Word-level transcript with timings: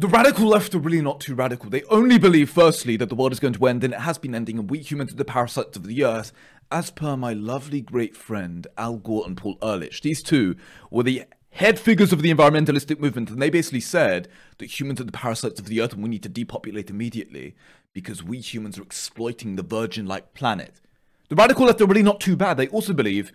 The 0.00 0.06
radical 0.06 0.46
left 0.46 0.76
are 0.76 0.78
really 0.78 1.02
not 1.02 1.18
too 1.18 1.34
radical. 1.34 1.70
They 1.70 1.82
only 1.84 2.18
believe, 2.18 2.50
firstly, 2.50 2.96
that 2.98 3.08
the 3.08 3.16
world 3.16 3.32
is 3.32 3.40
going 3.40 3.54
to 3.54 3.66
end 3.66 3.82
and 3.82 3.92
it 3.92 3.98
has 3.98 4.16
been 4.16 4.32
ending, 4.32 4.56
and 4.56 4.70
we 4.70 4.78
humans 4.78 5.12
are 5.12 5.16
the 5.16 5.24
parasites 5.24 5.76
of 5.76 5.88
the 5.88 6.04
earth, 6.04 6.30
as 6.70 6.92
per 6.92 7.16
my 7.16 7.32
lovely 7.32 7.80
great 7.80 8.16
friend 8.16 8.68
Al 8.76 8.98
Gore 8.98 9.26
and 9.26 9.36
Paul 9.36 9.58
Ehrlich. 9.60 10.00
These 10.00 10.22
two 10.22 10.54
were 10.92 11.02
the 11.02 11.24
head 11.50 11.80
figures 11.80 12.12
of 12.12 12.22
the 12.22 12.32
environmentalistic 12.32 13.00
movement, 13.00 13.28
and 13.28 13.42
they 13.42 13.50
basically 13.50 13.80
said 13.80 14.28
that 14.58 14.78
humans 14.78 15.00
are 15.00 15.04
the 15.04 15.10
parasites 15.10 15.58
of 15.58 15.66
the 15.66 15.80
earth 15.80 15.94
and 15.94 16.04
we 16.04 16.08
need 16.08 16.22
to 16.22 16.28
depopulate 16.28 16.90
immediately 16.90 17.56
because 17.92 18.22
we 18.22 18.38
humans 18.38 18.78
are 18.78 18.82
exploiting 18.82 19.56
the 19.56 19.64
virgin 19.64 20.06
like 20.06 20.32
planet. 20.32 20.80
The 21.28 21.34
radical 21.34 21.66
left 21.66 21.80
are 21.80 21.86
really 21.86 22.04
not 22.04 22.20
too 22.20 22.36
bad. 22.36 22.56
They 22.56 22.68
also 22.68 22.92
believe 22.92 23.32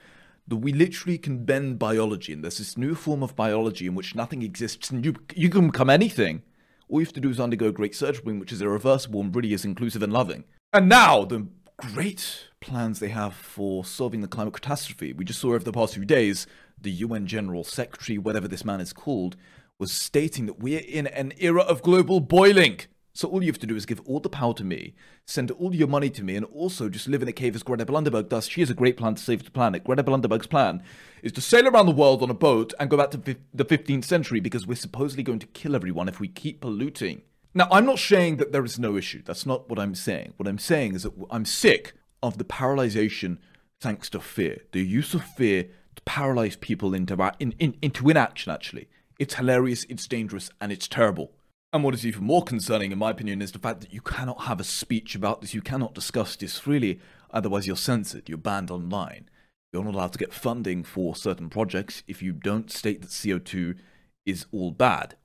that 0.47 0.55
we 0.55 0.71
literally 0.71 1.17
can 1.17 1.43
bend 1.43 1.77
biology, 1.77 2.31
and 2.31 2.41
there's 2.41 2.59
this 2.59 2.77
new 2.77 2.95
form 2.95 3.21
of 3.21 3.35
biology 3.35 3.85
in 3.85 3.95
which 3.95 4.15
nothing 4.15 4.43
exists 4.43 4.89
and 4.89 5.03
you, 5.03 5.15
you 5.35 5.49
can 5.49 5.67
become 5.67 5.89
anything. 5.89 6.41
All 6.89 6.99
you 6.99 7.05
have 7.05 7.13
to 7.13 7.21
do 7.21 7.29
is 7.29 7.39
undergo 7.39 7.71
great 7.71 7.95
surgery, 7.95 8.33
which 8.33 8.51
is 8.51 8.61
irreversible 8.61 9.21
and 9.21 9.35
really 9.35 9.53
is 9.53 9.65
inclusive 9.65 10.03
and 10.03 10.13
loving. 10.13 10.43
And 10.71 10.89
now, 10.89 11.25
the 11.25 11.47
great 11.77 12.49
plans 12.61 12.99
they 12.99 13.09
have 13.09 13.33
for 13.33 13.83
solving 13.83 14.21
the 14.21 14.27
climate 14.27 14.53
catastrophe. 14.53 15.13
We 15.13 15.25
just 15.25 15.39
saw 15.39 15.49
over 15.49 15.63
the 15.63 15.71
past 15.71 15.95
few 15.95 16.05
days, 16.05 16.47
the 16.79 16.91
UN 16.91 17.27
General 17.27 17.63
Secretary, 17.63 18.17
whatever 18.17 18.47
this 18.47 18.65
man 18.65 18.81
is 18.81 18.93
called, 18.93 19.35
was 19.79 19.91
stating 19.91 20.45
that 20.45 20.59
we're 20.59 20.79
in 20.79 21.07
an 21.07 21.33
era 21.37 21.61
of 21.61 21.81
global 21.81 22.19
boiling. 22.19 22.79
So 23.15 23.27
all 23.27 23.43
you 23.43 23.51
have 23.51 23.59
to 23.59 23.67
do 23.67 23.75
is 23.75 23.85
give 23.85 24.01
all 24.05 24.19
the 24.19 24.29
power 24.29 24.55
to 24.55 24.63
me, 24.63 24.95
send 25.27 25.51
all 25.51 25.75
your 25.75 25.87
money 25.87 26.09
to 26.09 26.23
me, 26.23 26.35
and 26.35 26.47
also 26.47 26.89
just 26.89 27.07
live 27.07 27.21
in 27.21 27.27
a 27.27 27.33
cave 27.33 27.53
as 27.53 27.61
Greta 27.61 27.85
Blunderberg 27.85 28.27
does. 28.27 28.47
She 28.47 28.61
has 28.61 28.71
a 28.71 28.75
great 28.75 28.97
plan 28.97 29.13
to 29.13 29.21
save 29.21 29.43
the 29.43 29.51
planet. 29.51 29.83
Greta 29.83 30.03
Blunderberg's 30.03 30.47
plan 30.47 30.81
is 31.21 31.31
to 31.33 31.41
sail 31.41 31.67
around 31.67 31.85
the 31.85 31.91
world 31.91 32.23
on 32.23 32.31
a 32.31 32.33
boat 32.33 32.73
and 32.79 32.89
go 32.89 32.97
back 32.97 33.11
to 33.11 33.17
the 33.17 33.65
15th 33.65 34.03
century 34.03 34.39
because 34.39 34.65
we're 34.65 34.75
supposedly 34.75 35.21
going 35.21 35.37
to 35.37 35.47
kill 35.47 35.75
everyone 35.75 36.09
if 36.09 36.19
we 36.19 36.27
keep 36.27 36.61
polluting. 36.61 37.21
Now, 37.53 37.67
I'm 37.71 37.85
not 37.85 37.99
saying 37.99 38.37
that 38.37 38.51
there 38.51 38.65
is 38.65 38.79
no 38.79 38.97
issue. 38.97 39.21
That's 39.23 39.45
not 39.45 39.69
what 39.69 39.77
I'm 39.77 39.93
saying. 39.93 40.33
What 40.37 40.49
I'm 40.49 40.57
saying 40.57 40.95
is 40.95 41.03
that 41.03 41.13
I'm 41.29 41.45
sick 41.45 41.93
of 42.23 42.39
the 42.39 42.43
paralyzation 42.43 43.37
thanks 43.79 44.09
to 44.09 44.19
fear. 44.19 44.61
The 44.71 44.83
use 44.83 45.13
of 45.13 45.23
fear 45.23 45.65
to 45.95 46.01
paralyze 46.03 46.55
people 46.55 46.95
into, 46.95 47.31
in, 47.39 47.53
in, 47.59 47.77
into 47.83 48.09
inaction, 48.09 48.51
actually. 48.51 48.87
It's 49.19 49.35
hilarious, 49.35 49.85
it's 49.87 50.07
dangerous, 50.07 50.49
and 50.59 50.71
it's 50.71 50.87
terrible. 50.87 51.31
And 51.73 51.83
what 51.83 51.95
is 51.95 52.05
even 52.05 52.23
more 52.23 52.43
concerning, 52.43 52.91
in 52.91 52.99
my 52.99 53.09
opinion, 53.09 53.41
is 53.41 53.51
the 53.51 53.57
fact 53.57 53.81
that 53.81 53.91
you 53.91 53.99
cannot 53.99 54.43
have 54.43 54.59
a 54.59 54.63
speech 54.63 55.15
about 55.15 55.41
this. 55.41 55.55
You 55.55 55.61
cannot 55.61 55.95
discuss 55.95 56.35
this 56.35 56.59
freely, 56.59 56.99
otherwise, 57.31 57.65
you're 57.65 57.75
censored, 57.75 58.29
you're 58.29 58.37
banned 58.37 58.69
online. 58.69 59.27
You're 59.73 59.83
not 59.83 59.95
allowed 59.95 60.13
to 60.13 60.19
get 60.19 60.35
funding 60.35 60.83
for 60.83 61.15
certain 61.15 61.49
projects 61.49 62.03
if 62.07 62.21
you 62.21 62.31
don't 62.31 62.71
state 62.71 63.01
that 63.01 63.09
CO2 63.09 63.75
is 64.23 64.45
all 64.51 64.69
bad. 64.69 65.15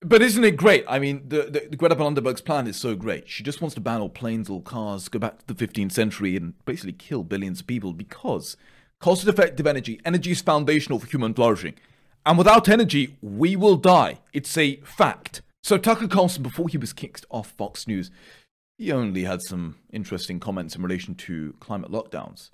But 0.00 0.22
isn't 0.22 0.42
it 0.42 0.56
great? 0.56 0.86
I 0.88 0.98
mean, 0.98 1.28
the, 1.28 1.42
the, 1.42 1.68
the 1.68 1.76
Greta 1.76 1.94
Thunberg's 1.94 2.40
plan 2.40 2.66
is 2.66 2.78
so 2.78 2.96
great. 2.96 3.28
She 3.28 3.42
just 3.42 3.60
wants 3.60 3.74
to 3.74 3.82
ban 3.82 4.00
all 4.00 4.08
planes, 4.08 4.48
all 4.48 4.62
cars, 4.62 5.10
go 5.10 5.18
back 5.18 5.44
to 5.44 5.54
the 5.54 5.66
15th 5.66 5.92
century, 5.92 6.34
and 6.34 6.54
basically 6.64 6.94
kill 6.94 7.24
billions 7.24 7.60
of 7.60 7.66
people 7.66 7.92
because 7.92 8.56
cost 9.00 9.28
effective 9.28 9.66
energy, 9.66 10.00
energy 10.06 10.30
is 10.30 10.40
foundational 10.40 10.98
for 10.98 11.06
human 11.06 11.34
flourishing. 11.34 11.74
And 12.24 12.38
without 12.38 12.70
energy, 12.70 13.18
we 13.20 13.54
will 13.54 13.76
die. 13.76 14.20
It's 14.32 14.56
a 14.56 14.76
fact. 14.76 15.42
So 15.62 15.76
Tucker 15.78 16.08
Carlson, 16.08 16.42
before 16.42 16.68
he 16.68 16.78
was 16.78 16.92
kicked 16.92 17.26
off 17.30 17.50
Fox 17.50 17.86
News, 17.86 18.10
he 18.78 18.90
only 18.90 19.24
had 19.24 19.42
some 19.42 19.76
interesting 19.92 20.40
comments 20.40 20.74
in 20.74 20.82
relation 20.82 21.14
to 21.14 21.54
climate 21.60 21.90
lockdowns 21.90 22.50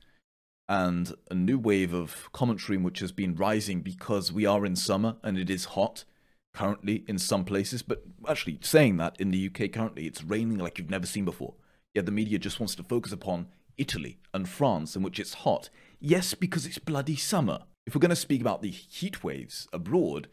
and 0.68 1.12
a 1.30 1.34
new 1.34 1.58
wave 1.58 1.94
of 1.94 2.30
commentary 2.32 2.76
which 2.76 2.98
has 2.98 3.12
been 3.12 3.36
rising 3.36 3.80
because 3.80 4.32
we 4.32 4.44
are 4.44 4.66
in 4.66 4.74
summer 4.74 5.16
and 5.22 5.38
it 5.38 5.48
is 5.48 5.66
hot 5.66 6.04
currently 6.52 7.04
in 7.06 7.18
some 7.18 7.44
places. 7.44 7.82
But 7.82 8.02
actually, 8.28 8.58
saying 8.62 8.96
that 8.96 9.20
in 9.20 9.30
the 9.30 9.46
UK 9.46 9.70
currently, 9.70 10.06
it's 10.06 10.24
raining 10.24 10.58
like 10.58 10.78
you've 10.78 10.91
never 10.91 11.06
seen 11.06 11.24
before. 11.24 11.54
Yet 11.94 12.06
the 12.06 12.12
media 12.12 12.38
just 12.38 12.58
wants 12.58 12.74
to 12.74 12.82
focus 12.82 13.12
upon 13.12 13.46
Italy 13.78 14.18
and 14.34 14.48
France, 14.48 14.96
in 14.96 15.02
which 15.02 15.20
it's 15.20 15.34
hot. 15.34 15.70
Yes, 16.00 16.34
because 16.34 16.66
it's 16.66 16.78
bloody 16.78 17.16
summer. 17.16 17.60
If 17.86 17.94
we're 17.94 18.00
going 18.00 18.10
to 18.10 18.16
speak 18.16 18.41
about 18.41 18.62
the 18.62 18.70
heat 18.70 19.22
waves 19.22 19.69
abroad, 19.72 20.28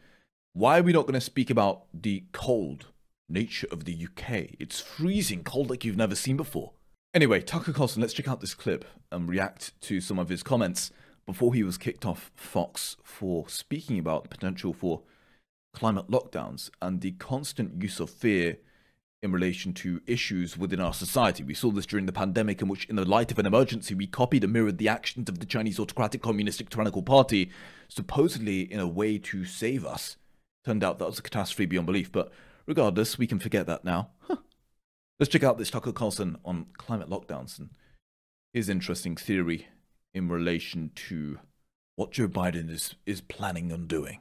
why 0.53 0.77
are 0.77 0.83
we 0.83 0.93
not 0.93 1.07
going 1.07 1.15
to 1.15 1.21
speak 1.21 1.49
about 1.49 1.85
the 1.93 2.23
cold 2.31 2.85
nature 3.27 3.67
of 3.71 3.85
the 3.85 4.05
UK? 4.05 4.51
It's 4.59 4.79
freezing 4.79 5.43
cold 5.43 5.69
like 5.69 5.83
you've 5.83 5.97
never 5.97 6.15
seen 6.15 6.37
before. 6.37 6.73
Anyway, 7.11 7.41
Tucker 7.41 7.73
Carlson, 7.73 8.01
let's 8.01 8.13
check 8.13 8.27
out 8.27 8.39
this 8.39 8.53
clip 8.53 8.85
and 9.11 9.27
react 9.27 9.79
to 9.81 9.99
some 9.99 10.19
of 10.19 10.29
his 10.29 10.43
comments 10.43 10.91
before 11.25 11.55
he 11.55 11.63
was 11.63 11.77
kicked 11.79 12.05
off 12.05 12.31
Fox 12.35 12.97
for 13.03 13.49
speaking 13.49 13.97
about 13.97 14.23
the 14.23 14.29
potential 14.29 14.73
for 14.73 15.01
climate 15.73 16.07
lockdowns 16.07 16.69
and 16.81 17.01
the 17.01 17.11
constant 17.13 17.81
use 17.81 17.99
of 17.99 18.11
fear 18.11 18.57
in 19.23 19.31
relation 19.31 19.73
to 19.73 20.01
issues 20.05 20.55
within 20.55 20.79
our 20.79 20.93
society. 20.93 21.43
We 21.43 21.55
saw 21.55 21.71
this 21.71 21.85
during 21.87 22.05
the 22.05 22.11
pandemic, 22.11 22.61
in 22.61 22.67
which, 22.67 22.85
in 22.85 22.97
the 22.97 23.05
light 23.05 23.31
of 23.31 23.39
an 23.39 23.45
emergency, 23.47 23.95
we 23.95 24.05
copied 24.05 24.43
and 24.43 24.53
mirrored 24.53 24.77
the 24.77 24.89
actions 24.89 25.29
of 25.29 25.39
the 25.39 25.45
Chinese 25.47 25.79
autocratic 25.79 26.21
communistic 26.21 26.69
tyrannical 26.69 27.01
party, 27.01 27.49
supposedly 27.87 28.71
in 28.71 28.79
a 28.79 28.87
way 28.87 29.17
to 29.17 29.45
save 29.45 29.85
us. 29.85 30.17
Turned 30.65 30.83
out 30.83 30.99
that 30.99 31.05
was 31.05 31.19
a 31.19 31.23
catastrophe 31.23 31.65
beyond 31.65 31.87
belief, 31.87 32.11
but 32.11 32.31
regardless, 32.65 33.17
we 33.17 33.27
can 33.27 33.39
forget 33.39 33.67
that 33.67 33.83
now. 33.83 34.09
Huh. 34.27 34.37
Let's 35.19 35.31
check 35.31 35.43
out 35.43 35.57
this 35.57 35.69
Tucker 35.69 35.91
Carlson 35.91 36.37
on 36.43 36.67
climate 36.77 37.09
lockdowns 37.09 37.59
and 37.59 37.69
his 38.53 38.69
interesting 38.69 39.15
theory 39.15 39.67
in 40.13 40.29
relation 40.29 40.91
to 40.95 41.39
what 41.95 42.11
Joe 42.11 42.27
Biden 42.27 42.69
is, 42.69 42.95
is 43.05 43.21
planning 43.21 43.71
on 43.71 43.87
doing. 43.87 44.19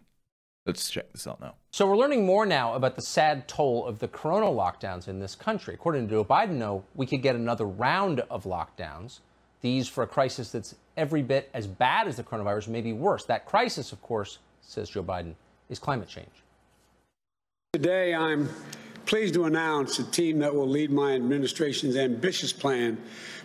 Let's 0.66 0.90
check 0.90 1.12
this 1.12 1.26
out 1.26 1.40
now. 1.40 1.54
So 1.72 1.86
we're 1.88 1.96
learning 1.96 2.24
more 2.24 2.46
now 2.46 2.74
about 2.74 2.94
the 2.94 3.02
sad 3.02 3.48
toll 3.48 3.86
of 3.86 3.98
the 3.98 4.06
corona 4.06 4.46
lockdowns 4.46 5.08
in 5.08 5.18
this 5.18 5.34
country. 5.34 5.74
According 5.74 6.06
to 6.06 6.10
Joe 6.14 6.24
Biden, 6.24 6.58
though, 6.58 6.84
we 6.94 7.06
could 7.06 7.22
get 7.22 7.34
another 7.34 7.66
round 7.66 8.20
of 8.30 8.44
lockdowns. 8.44 9.20
These 9.60 9.88
for 9.88 10.04
a 10.04 10.06
crisis 10.06 10.52
that's 10.52 10.76
every 10.96 11.22
bit 11.22 11.50
as 11.52 11.66
bad 11.66 12.06
as 12.06 12.16
the 12.16 12.22
coronavirus, 12.22 12.68
maybe 12.68 12.92
worse. 12.92 13.24
That 13.24 13.46
crisis, 13.46 13.92
of 13.92 14.00
course, 14.02 14.38
says 14.60 14.88
Joe 14.88 15.02
Biden, 15.02 15.34
is 15.72 15.78
climate 15.78 16.08
change. 16.08 16.28
Today, 17.72 18.14
I'm 18.14 18.48
pleased 19.06 19.34
to 19.34 19.46
announce 19.46 19.98
a 19.98 20.04
team 20.04 20.38
that 20.40 20.54
will 20.54 20.68
lead 20.68 20.90
my 20.92 21.14
administration's 21.14 21.96
ambitious 21.96 22.52
plan 22.52 22.98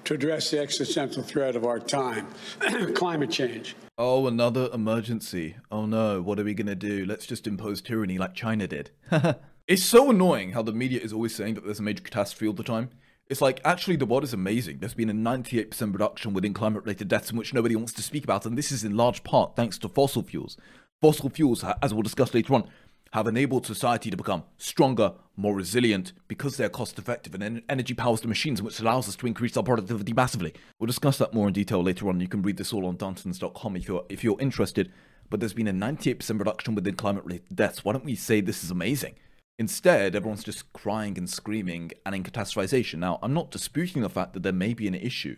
to 0.03 0.13
address 0.13 0.51
the 0.51 0.59
existential 0.59 1.23
threat 1.23 1.55
of 1.55 1.65
our 1.65 1.79
time 1.79 2.27
climate 2.93 3.31
change. 3.31 3.75
Oh, 3.97 4.27
another 4.27 4.69
emergency. 4.73 5.55
Oh 5.71 5.85
no, 5.85 6.21
what 6.21 6.39
are 6.39 6.43
we 6.43 6.53
gonna 6.53 6.75
do? 6.75 7.05
Let's 7.05 7.25
just 7.25 7.47
impose 7.47 7.81
tyranny 7.81 8.17
like 8.17 8.35
China 8.35 8.67
did. 8.67 8.91
it's 9.67 9.83
so 9.83 10.11
annoying 10.11 10.51
how 10.51 10.61
the 10.61 10.73
media 10.73 10.99
is 10.99 11.13
always 11.13 11.33
saying 11.33 11.55
that 11.55 11.65
there's 11.65 11.79
a 11.79 11.83
major 11.83 12.03
catastrophe 12.03 12.47
all 12.47 12.53
the 12.53 12.63
time. 12.63 12.89
It's 13.29 13.41
like, 13.41 13.59
actually, 13.65 13.97
the 13.97 14.05
world 14.05 14.23
is 14.23 14.33
amazing. 14.33 14.77
There's 14.79 14.93
been 14.93 15.09
a 15.09 15.13
98% 15.13 15.91
reduction 15.91 16.33
within 16.33 16.53
climate 16.53 16.83
related 16.83 17.09
deaths 17.09 17.29
in 17.29 17.37
which 17.37 17.53
nobody 17.53 17.75
wants 17.75 17.91
to 17.93 18.01
speak 18.01 18.23
about, 18.23 18.45
and 18.45 18.57
this 18.57 18.71
is 18.71 18.85
in 18.85 18.95
large 18.95 19.23
part 19.23 19.55
thanks 19.57 19.77
to 19.79 19.89
fossil 19.89 20.23
fuels. 20.23 20.55
Fossil 21.01 21.29
fuels, 21.29 21.63
as 21.81 21.93
we'll 21.93 22.01
discuss 22.01 22.33
later 22.33 22.55
on, 22.55 22.67
have 23.11 23.27
enabled 23.27 23.65
society 23.65 24.09
to 24.09 24.17
become 24.17 24.43
stronger, 24.57 25.13
more 25.35 25.55
resilient, 25.55 26.11
because 26.27 26.57
they're 26.57 26.69
cost 26.69 26.97
effective 26.97 27.35
and 27.35 27.61
energy 27.69 27.93
powers 27.93 28.21
the 28.21 28.27
machines, 28.27 28.61
which 28.61 28.79
allows 28.79 29.07
us 29.07 29.15
to 29.15 29.27
increase 29.27 29.55
our 29.55 29.63
productivity 29.63 30.11
massively. 30.13 30.53
We'll 30.79 30.87
discuss 30.87 31.17
that 31.19 31.33
more 31.33 31.47
in 31.47 31.53
detail 31.53 31.83
later 31.83 32.09
on. 32.09 32.19
You 32.19 32.27
can 32.27 32.41
read 32.41 32.57
this 32.57 32.73
all 32.73 32.85
on 32.85 32.97
Darntons.com 32.97 33.75
if 33.75 33.87
you're, 33.87 34.05
if 34.09 34.23
you're 34.23 34.39
interested. 34.39 34.91
But 35.29 35.39
there's 35.39 35.53
been 35.53 35.67
a 35.67 35.73
98% 35.73 36.39
reduction 36.39 36.73
within 36.73 36.95
climate 36.95 37.25
related 37.25 37.55
deaths. 37.55 37.83
Why 37.83 37.93
don't 37.93 38.05
we 38.05 38.15
say 38.15 38.41
this 38.41 38.63
is 38.63 38.71
amazing? 38.71 39.15
Instead, 39.59 40.15
everyone's 40.15 40.43
just 40.43 40.71
crying 40.73 41.17
and 41.17 41.29
screaming 41.29 41.91
and 42.05 42.15
in 42.15 42.23
catastrophization. 42.23 42.99
Now, 42.99 43.19
I'm 43.21 43.33
not 43.33 43.51
disputing 43.51 44.01
the 44.01 44.09
fact 44.09 44.33
that 44.33 44.43
there 44.43 44.53
may 44.53 44.73
be 44.73 44.87
an 44.87 44.95
issue. 44.95 45.35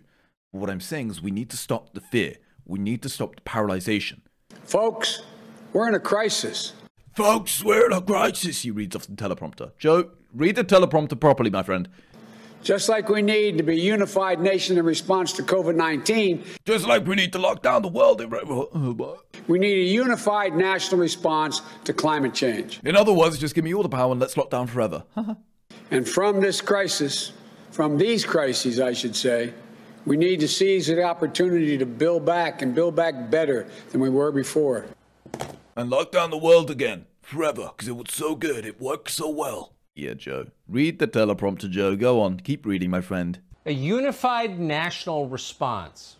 But 0.51 0.59
what 0.59 0.69
I'm 0.69 0.81
saying 0.81 1.09
is 1.09 1.21
we 1.21 1.31
need 1.31 1.49
to 1.49 1.57
stop 1.57 1.93
the 1.93 2.01
fear. 2.01 2.35
We 2.65 2.79
need 2.79 3.01
to 3.01 3.09
stop 3.09 3.35
the 3.35 3.41
paralyzation. 3.41 4.19
Folks, 4.63 5.23
we're 5.73 5.87
in 5.87 5.95
a 5.95 5.99
crisis. 5.99 6.73
Folks, 7.13 7.63
we're 7.63 7.85
in 7.85 7.93
a 7.93 8.01
crisis, 8.01 8.61
he 8.61 8.71
reads 8.71 8.95
off 8.95 9.07
the 9.07 9.13
teleprompter. 9.13 9.71
Joe, 9.77 10.11
read 10.33 10.55
the 10.55 10.63
teleprompter 10.63 11.19
properly, 11.19 11.49
my 11.49 11.63
friend. 11.63 11.89
Just 12.61 12.89
like 12.89 13.07
we 13.07 13.21
need 13.21 13.57
to 13.57 13.63
be 13.63 13.73
a 13.73 13.75
unified 13.75 14.41
nation 14.41 14.77
in 14.77 14.85
response 14.85 15.31
to 15.33 15.43
COVID 15.43 15.75
19. 15.75 16.43
Just 16.65 16.85
like 16.87 17.05
we 17.05 17.15
need 17.15 17.31
to 17.33 17.39
lock 17.39 17.61
down 17.61 17.81
the 17.81 17.87
world. 17.87 18.21
We 19.47 19.57
need 19.57 19.79
a 19.79 19.91
unified 19.91 20.55
national 20.55 21.01
response 21.01 21.61
to 21.85 21.93
climate 21.93 22.35
change. 22.35 22.81
In 22.83 22.95
other 22.95 23.11
words, 23.11 23.39
just 23.39 23.55
give 23.55 23.63
me 23.63 23.73
all 23.73 23.81
the 23.81 23.89
power 23.89 24.11
and 24.11 24.19
let's 24.19 24.37
lock 24.37 24.51
down 24.51 24.67
forever. 24.67 25.03
and 25.91 26.07
from 26.07 26.39
this 26.39 26.61
crisis, 26.61 27.31
from 27.71 27.97
these 27.97 28.23
crises, 28.23 28.79
I 28.79 28.93
should 28.93 29.15
say, 29.15 29.53
we 30.05 30.17
need 30.17 30.39
to 30.41 30.47
seize 30.47 30.87
the 30.87 31.01
opportunity 31.01 31.77
to 31.79 31.85
build 31.85 32.25
back 32.25 32.61
and 32.61 32.75
build 32.75 32.95
back 32.95 33.31
better 33.31 33.67
than 33.91 34.01
we 34.01 34.09
were 34.09 34.31
before. 34.31 34.85
And 35.79 35.89
lock 35.89 36.11
down 36.11 36.29
the 36.29 36.37
world 36.37 36.69
again 36.69 37.05
forever 37.21 37.71
because 37.71 37.87
it 37.87 37.95
was 37.95 38.07
so 38.09 38.35
good. 38.35 38.65
It 38.65 38.81
worked 38.81 39.09
so 39.09 39.29
well. 39.29 39.71
Yeah, 39.95 40.13
Joe. 40.13 40.47
Read 40.67 40.99
the 40.99 41.07
teleprompter, 41.07 41.69
Joe. 41.69 41.95
Go 41.95 42.19
on. 42.19 42.41
Keep 42.41 42.65
reading, 42.65 42.89
my 42.89 42.99
friend. 42.99 43.39
A 43.65 43.71
unified 43.71 44.59
national 44.59 45.29
response. 45.29 46.17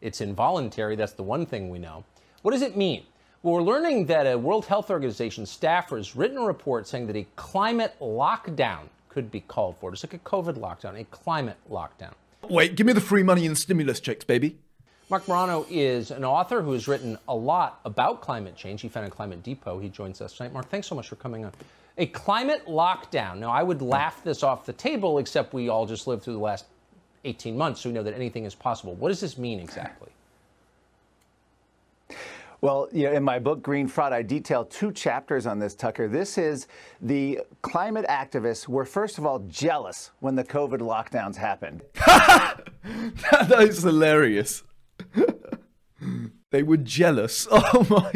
It's 0.00 0.20
involuntary. 0.20 0.94
That's 0.94 1.14
the 1.14 1.24
one 1.24 1.46
thing 1.46 1.68
we 1.68 1.80
know. 1.80 2.04
What 2.42 2.52
does 2.52 2.62
it 2.62 2.76
mean? 2.76 3.02
Well, 3.42 3.54
we're 3.54 3.62
learning 3.62 4.06
that 4.06 4.28
a 4.28 4.38
World 4.38 4.66
Health 4.66 4.88
Organization 4.88 5.46
staffer 5.46 5.96
has 5.96 6.14
written 6.14 6.38
a 6.38 6.44
report 6.44 6.86
saying 6.86 7.08
that 7.08 7.16
a 7.16 7.26
climate 7.34 7.96
lockdown 8.00 8.82
could 9.08 9.32
be 9.32 9.40
called 9.40 9.74
for. 9.80 9.90
Just 9.90 10.04
like 10.04 10.14
a 10.14 10.18
COVID 10.18 10.58
lockdown, 10.58 11.00
a 11.00 11.02
climate 11.06 11.58
lockdown. 11.68 12.12
Wait, 12.48 12.76
give 12.76 12.86
me 12.86 12.92
the 12.92 13.00
free 13.00 13.24
money 13.24 13.46
and 13.46 13.58
stimulus 13.58 13.98
checks, 13.98 14.24
baby. 14.24 14.58
Marc 15.12 15.28
Morano 15.28 15.66
is 15.68 16.10
an 16.10 16.24
author 16.24 16.62
who 16.62 16.72
has 16.72 16.88
written 16.88 17.18
a 17.28 17.34
lot 17.34 17.80
about 17.84 18.22
climate 18.22 18.56
change. 18.56 18.80
He 18.80 18.88
founded 18.88 19.12
Climate 19.12 19.42
Depot. 19.42 19.78
He 19.78 19.90
joins 19.90 20.22
us 20.22 20.32
tonight. 20.32 20.54
Mark, 20.54 20.70
thanks 20.70 20.86
so 20.86 20.94
much 20.94 21.06
for 21.06 21.16
coming 21.16 21.44
on. 21.44 21.52
A 21.98 22.06
climate 22.06 22.64
lockdown. 22.66 23.36
Now, 23.36 23.50
I 23.50 23.62
would 23.62 23.82
laugh 23.82 24.24
this 24.24 24.42
off 24.42 24.64
the 24.64 24.72
table, 24.72 25.18
except 25.18 25.52
we 25.52 25.68
all 25.68 25.84
just 25.84 26.06
lived 26.06 26.22
through 26.22 26.32
the 26.32 26.38
last 26.38 26.64
18 27.26 27.58
months, 27.58 27.82
so 27.82 27.90
we 27.90 27.92
know 27.94 28.02
that 28.02 28.14
anything 28.14 28.46
is 28.46 28.54
possible. 28.54 28.94
What 28.94 29.10
does 29.10 29.20
this 29.20 29.36
mean 29.36 29.60
exactly? 29.60 30.08
Well, 32.62 32.88
you 32.90 33.02
know, 33.02 33.12
in 33.12 33.22
my 33.22 33.38
book, 33.38 33.62
Green 33.62 33.88
Fraud, 33.88 34.14
I 34.14 34.22
detail 34.22 34.64
two 34.64 34.92
chapters 34.92 35.46
on 35.46 35.58
this, 35.58 35.74
Tucker. 35.74 36.08
This 36.08 36.38
is 36.38 36.68
the 37.02 37.40
climate 37.60 38.06
activists 38.08 38.66
were, 38.66 38.86
first 38.86 39.18
of 39.18 39.26
all, 39.26 39.40
jealous 39.40 40.10
when 40.20 40.36
the 40.36 40.44
COVID 40.44 40.78
lockdowns 40.78 41.36
happened. 41.36 41.82
that 41.92 43.66
is 43.68 43.82
hilarious. 43.82 44.62
They 46.52 46.62
were 46.62 46.76
jealous. 46.76 47.48
Oh 47.52 47.86
my. 47.90 48.12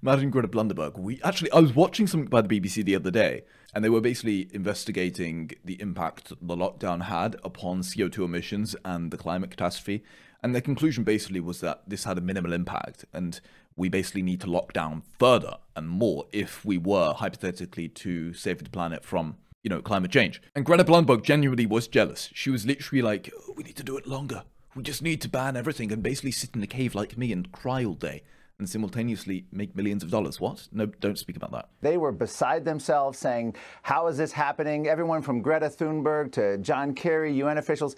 Imagine 0.00 0.30
Greta 0.30 0.46
Blunderberg. 0.46 0.96
We 0.96 1.20
actually, 1.22 1.50
I 1.50 1.58
was 1.58 1.74
watching 1.74 2.06
something 2.06 2.28
by 2.28 2.40
the 2.40 2.48
BBC 2.48 2.84
the 2.84 2.94
other 2.94 3.10
day, 3.10 3.42
and 3.74 3.84
they 3.84 3.88
were 3.88 4.00
basically 4.00 4.48
investigating 4.52 5.50
the 5.64 5.80
impact 5.82 6.28
the 6.40 6.56
lockdown 6.56 7.02
had 7.02 7.34
upon 7.42 7.80
CO2 7.80 8.24
emissions 8.24 8.76
and 8.84 9.10
the 9.10 9.16
climate 9.16 9.50
catastrophe. 9.50 10.04
And 10.40 10.54
their 10.54 10.62
conclusion 10.62 11.02
basically 11.02 11.40
was 11.40 11.60
that 11.62 11.82
this 11.88 12.04
had 12.04 12.16
a 12.16 12.20
minimal 12.20 12.52
impact, 12.52 13.06
and 13.12 13.40
we 13.74 13.88
basically 13.88 14.22
need 14.22 14.40
to 14.42 14.50
lock 14.50 14.72
down 14.72 15.02
further 15.18 15.56
and 15.74 15.88
more 15.88 16.26
if 16.32 16.64
we 16.64 16.78
were 16.78 17.14
hypothetically 17.14 17.88
to 17.88 18.32
save 18.34 18.62
the 18.62 18.70
planet 18.70 19.04
from 19.04 19.36
you 19.64 19.70
know 19.70 19.82
climate 19.82 20.12
change. 20.12 20.40
And 20.54 20.64
Greta 20.64 20.84
Blunderberg 20.84 21.24
genuinely 21.24 21.66
was 21.66 21.88
jealous. 21.88 22.30
She 22.34 22.50
was 22.50 22.64
literally 22.66 23.02
like, 23.02 23.32
oh, 23.36 23.54
"We 23.56 23.64
need 23.64 23.76
to 23.76 23.82
do 23.82 23.96
it 23.96 24.06
longer. 24.06 24.44
We 24.74 24.82
just 24.82 25.02
need 25.02 25.20
to 25.22 25.28
ban 25.28 25.56
everything 25.56 25.90
and 25.92 26.02
basically 26.02 26.30
sit 26.30 26.54
in 26.54 26.62
a 26.62 26.66
cave 26.66 26.94
like 26.94 27.16
me 27.18 27.32
and 27.32 27.50
cry 27.52 27.84
all 27.84 27.94
day." 27.94 28.22
and 28.58 28.68
simultaneously 28.68 29.44
make 29.52 29.76
millions 29.76 30.02
of 30.02 30.10
dollars. 30.10 30.40
What? 30.40 30.66
No, 30.72 30.86
don't 30.86 31.18
speak 31.18 31.36
about 31.36 31.52
that. 31.52 31.68
They 31.80 31.96
were 31.96 32.10
beside 32.10 32.64
themselves 32.64 33.16
saying, 33.16 33.54
How 33.82 34.08
is 34.08 34.18
this 34.18 34.32
happening? 34.32 34.88
Everyone 34.88 35.22
from 35.22 35.40
Greta 35.42 35.66
Thunberg 35.66 36.32
to 36.32 36.58
John 36.58 36.92
Kerry, 36.92 37.32
UN 37.34 37.58
officials. 37.58 37.94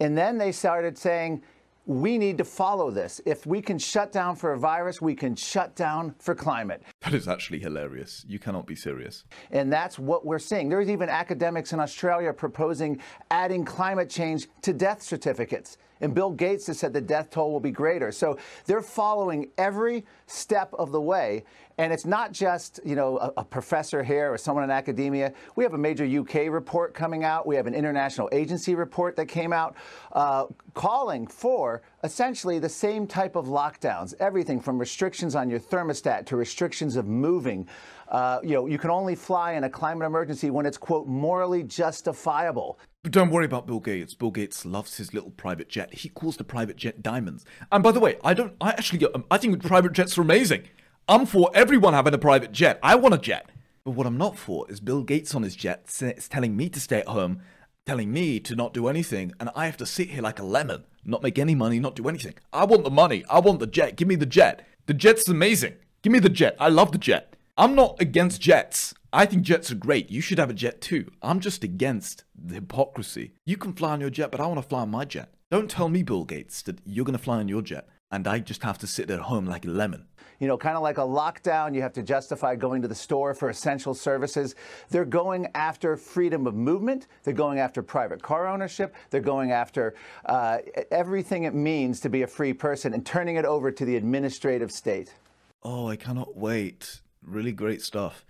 And 0.00 0.18
then 0.18 0.36
they 0.36 0.50
started 0.50 0.98
saying, 0.98 1.42
we 1.86 2.18
need 2.18 2.38
to 2.38 2.44
follow 2.44 2.90
this. 2.90 3.20
If 3.24 3.46
we 3.46 3.60
can 3.60 3.78
shut 3.78 4.12
down 4.12 4.36
for 4.36 4.52
a 4.52 4.58
virus, 4.58 5.00
we 5.00 5.14
can 5.14 5.34
shut 5.34 5.74
down 5.74 6.14
for 6.18 6.34
climate. 6.34 6.82
That 7.02 7.14
is 7.14 7.28
actually 7.28 7.60
hilarious. 7.60 8.26
You 8.28 8.38
cannot 8.38 8.66
be 8.66 8.76
serious. 8.76 9.24
And 9.50 9.72
that's 9.72 9.98
what 9.98 10.26
we're 10.26 10.38
seeing. 10.38 10.68
There's 10.68 10.90
even 10.90 11.08
academics 11.08 11.72
in 11.72 11.80
Australia 11.80 12.30
proposing 12.30 13.00
adding 13.30 13.64
climate 13.64 14.10
change 14.10 14.48
to 14.62 14.74
death 14.74 15.02
certificates. 15.02 15.78
And 16.02 16.14
Bill 16.14 16.30
Gates 16.30 16.66
has 16.66 16.78
said 16.78 16.92
the 16.92 17.00
death 17.00 17.30
toll 17.30 17.52
will 17.52 17.60
be 17.60 17.70
greater. 17.70 18.12
So 18.12 18.38
they're 18.66 18.82
following 18.82 19.50
every 19.56 20.04
step 20.26 20.74
of 20.74 20.92
the 20.92 21.00
way. 21.00 21.44
And 21.78 21.90
it's 21.90 22.04
not 22.04 22.32
just, 22.32 22.80
you 22.84 22.96
know, 22.96 23.16
a, 23.18 23.32
a, 23.38 23.44
professor 23.44 24.02
here 24.02 24.30
or 24.30 24.36
someone 24.36 24.64
in 24.64 24.70
academia. 24.70 25.32
We 25.56 25.64
have 25.64 25.72
a 25.72 25.78
major 25.78 26.04
UK 26.04 26.50
report 26.50 26.92
coming 26.92 27.24
out. 27.24 27.46
We 27.46 27.56
have 27.56 27.66
an 27.66 27.74
international 27.74 28.28
agency 28.32 28.74
report 28.74 29.16
that 29.16 29.26
came 29.26 29.52
out 29.54 29.76
uh, 30.12 30.46
calling 30.74 31.26
for 31.26 31.80
essentially 32.02 32.58
the 32.58 32.68
same 32.68 33.06
type 33.06 33.36
of 33.36 33.46
lockdowns. 33.46 34.14
Everything 34.20 34.60
from 34.60 34.78
restrictions 34.78 35.34
on 35.34 35.50
your 35.50 35.60
thermostat 35.60 36.26
to 36.26 36.36
restrictions 36.36 36.96
of 36.96 37.06
moving. 37.06 37.68
Uh, 38.08 38.40
you 38.42 38.54
know, 38.54 38.66
you 38.66 38.78
can 38.78 38.90
only 38.90 39.14
fly 39.14 39.52
in 39.52 39.64
a 39.64 39.70
climate 39.70 40.06
emergency 40.06 40.50
when 40.50 40.66
it's, 40.66 40.78
quote, 40.78 41.06
morally 41.06 41.62
justifiable. 41.62 42.78
But 43.02 43.12
don't 43.12 43.30
worry 43.30 43.46
about 43.46 43.66
Bill 43.66 43.80
Gates. 43.80 44.14
Bill 44.14 44.30
Gates 44.30 44.66
loves 44.66 44.96
his 44.96 45.14
little 45.14 45.30
private 45.30 45.68
jet. 45.68 45.94
He 45.94 46.08
calls 46.08 46.36
the 46.36 46.44
private 46.44 46.76
jet 46.76 47.02
diamonds. 47.02 47.44
And 47.72 47.82
by 47.82 47.92
the 47.92 48.00
way, 48.00 48.18
I 48.22 48.34
don't. 48.34 48.54
I 48.60 48.70
actually. 48.70 49.06
I 49.30 49.38
think 49.38 49.62
private 49.62 49.92
jets 49.92 50.18
are 50.18 50.22
amazing. 50.22 50.64
I'm 51.08 51.24
for 51.24 51.50
everyone 51.54 51.94
having 51.94 52.14
a 52.14 52.18
private 52.18 52.52
jet. 52.52 52.78
I 52.82 52.96
want 52.96 53.14
a 53.14 53.18
jet. 53.18 53.48
But 53.84 53.92
what 53.92 54.06
I'm 54.06 54.18
not 54.18 54.36
for 54.36 54.70
is 54.70 54.80
Bill 54.80 55.02
Gates 55.02 55.34
on 55.34 55.42
his 55.42 55.56
jet 55.56 55.86
telling 56.28 56.56
me 56.56 56.68
to 56.68 56.78
stay 56.78 57.00
at 57.00 57.08
home, 57.08 57.40
telling 57.86 58.12
me 58.12 58.38
to 58.40 58.54
not 58.54 58.74
do 58.74 58.88
anything, 58.88 59.32
and 59.40 59.48
I 59.56 59.64
have 59.64 59.78
to 59.78 59.86
sit 59.86 60.10
here 60.10 60.22
like 60.22 60.38
a 60.38 60.44
lemon, 60.44 60.84
not 61.04 61.22
make 61.22 61.38
any 61.38 61.54
money, 61.54 61.78
not 61.78 61.96
do 61.96 62.08
anything. 62.08 62.34
I 62.52 62.64
want 62.64 62.84
the 62.84 62.90
money. 62.90 63.24
I 63.28 63.40
want 63.40 63.60
the 63.60 63.66
jet. 63.66 63.96
Give 63.96 64.08
me 64.08 64.16
the 64.16 64.26
jet. 64.26 64.66
The 64.86 64.94
jet's 64.94 65.28
amazing. 65.28 65.74
Give 66.02 66.12
me 66.12 66.18
the 66.18 66.28
jet. 66.28 66.56
I 66.58 66.68
love 66.68 66.92
the 66.92 66.98
jet. 66.98 67.36
I'm 67.56 67.74
not 67.74 68.00
against 68.00 68.40
jets. 68.40 68.94
I 69.12 69.26
think 69.26 69.42
jets 69.42 69.70
are 69.70 69.76
great. 69.76 70.10
You 70.10 70.20
should 70.20 70.38
have 70.38 70.50
a 70.50 70.54
jet 70.54 70.80
too. 70.80 71.10
I'm 71.20 71.40
just 71.40 71.64
against 71.64 72.24
the 72.34 72.54
hypocrisy. 72.54 73.32
You 73.44 73.56
can 73.56 73.72
fly 73.72 73.92
on 73.92 74.00
your 74.00 74.10
jet, 74.10 74.30
but 74.30 74.40
I 74.40 74.46
want 74.46 74.62
to 74.62 74.68
fly 74.68 74.80
on 74.82 74.90
my 74.90 75.04
jet. 75.04 75.34
Don't 75.50 75.70
tell 75.70 75.88
me, 75.88 76.02
Bill 76.02 76.24
Gates, 76.24 76.62
that 76.62 76.78
you're 76.84 77.04
going 77.04 77.18
to 77.18 77.22
fly 77.22 77.38
on 77.38 77.48
your 77.48 77.62
jet 77.62 77.88
and 78.10 78.26
I 78.26 78.40
just 78.40 78.62
have 78.62 78.78
to 78.78 78.86
sit 78.86 79.10
at 79.10 79.20
home 79.20 79.46
like 79.46 79.64
a 79.64 79.70
lemon. 79.70 80.06
You 80.40 80.48
know, 80.48 80.56
kind 80.56 80.76
of 80.76 80.82
like 80.82 80.98
a 80.98 81.02
lockdown, 81.02 81.74
you 81.74 81.82
have 81.82 81.92
to 81.92 82.02
justify 82.02 82.56
going 82.56 82.82
to 82.82 82.88
the 82.88 82.94
store 82.94 83.34
for 83.34 83.50
essential 83.50 83.94
services. 83.94 84.54
They're 84.88 85.04
going 85.04 85.48
after 85.54 85.96
freedom 85.96 86.46
of 86.46 86.54
movement. 86.54 87.06
They're 87.22 87.34
going 87.34 87.58
after 87.58 87.82
private 87.82 88.22
car 88.22 88.48
ownership. 88.48 88.94
They're 89.10 89.20
going 89.20 89.52
after 89.52 89.94
uh, 90.24 90.58
everything 90.90 91.44
it 91.44 91.54
means 91.54 92.00
to 92.00 92.08
be 92.08 92.22
a 92.22 92.26
free 92.26 92.54
person 92.54 92.94
and 92.94 93.04
turning 93.04 93.36
it 93.36 93.44
over 93.44 93.70
to 93.70 93.84
the 93.84 93.96
administrative 93.96 94.72
state. 94.72 95.14
Oh, 95.62 95.88
I 95.88 95.96
cannot 95.96 96.36
wait. 96.36 97.02
Really 97.22 97.52
great 97.52 97.82
stuff. 97.82 98.24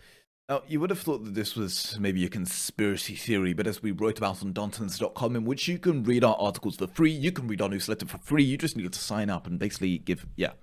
Now, 0.48 0.62
you 0.66 0.80
would 0.80 0.90
have 0.90 0.98
thought 0.98 1.24
that 1.24 1.34
this 1.36 1.54
was 1.54 1.96
maybe 2.00 2.24
a 2.24 2.28
conspiracy 2.28 3.14
theory, 3.14 3.52
but 3.52 3.68
as 3.68 3.84
we 3.84 3.92
wrote 3.92 4.18
about 4.18 4.42
on 4.42 4.52
Darntons.com, 4.52 5.36
in 5.36 5.44
which 5.44 5.68
you 5.68 5.78
can 5.78 6.02
read 6.02 6.24
our 6.24 6.34
articles 6.40 6.74
for 6.74 6.88
free, 6.88 7.12
you 7.12 7.30
can 7.30 7.46
read 7.46 7.62
our 7.62 7.68
newsletter 7.68 8.04
for 8.04 8.18
free, 8.18 8.42
you 8.42 8.58
just 8.58 8.76
need 8.76 8.92
to 8.92 8.98
sign 8.98 9.30
up 9.30 9.46
and 9.46 9.60
basically 9.60 9.98
give, 9.98 10.26
yeah. 10.34 10.54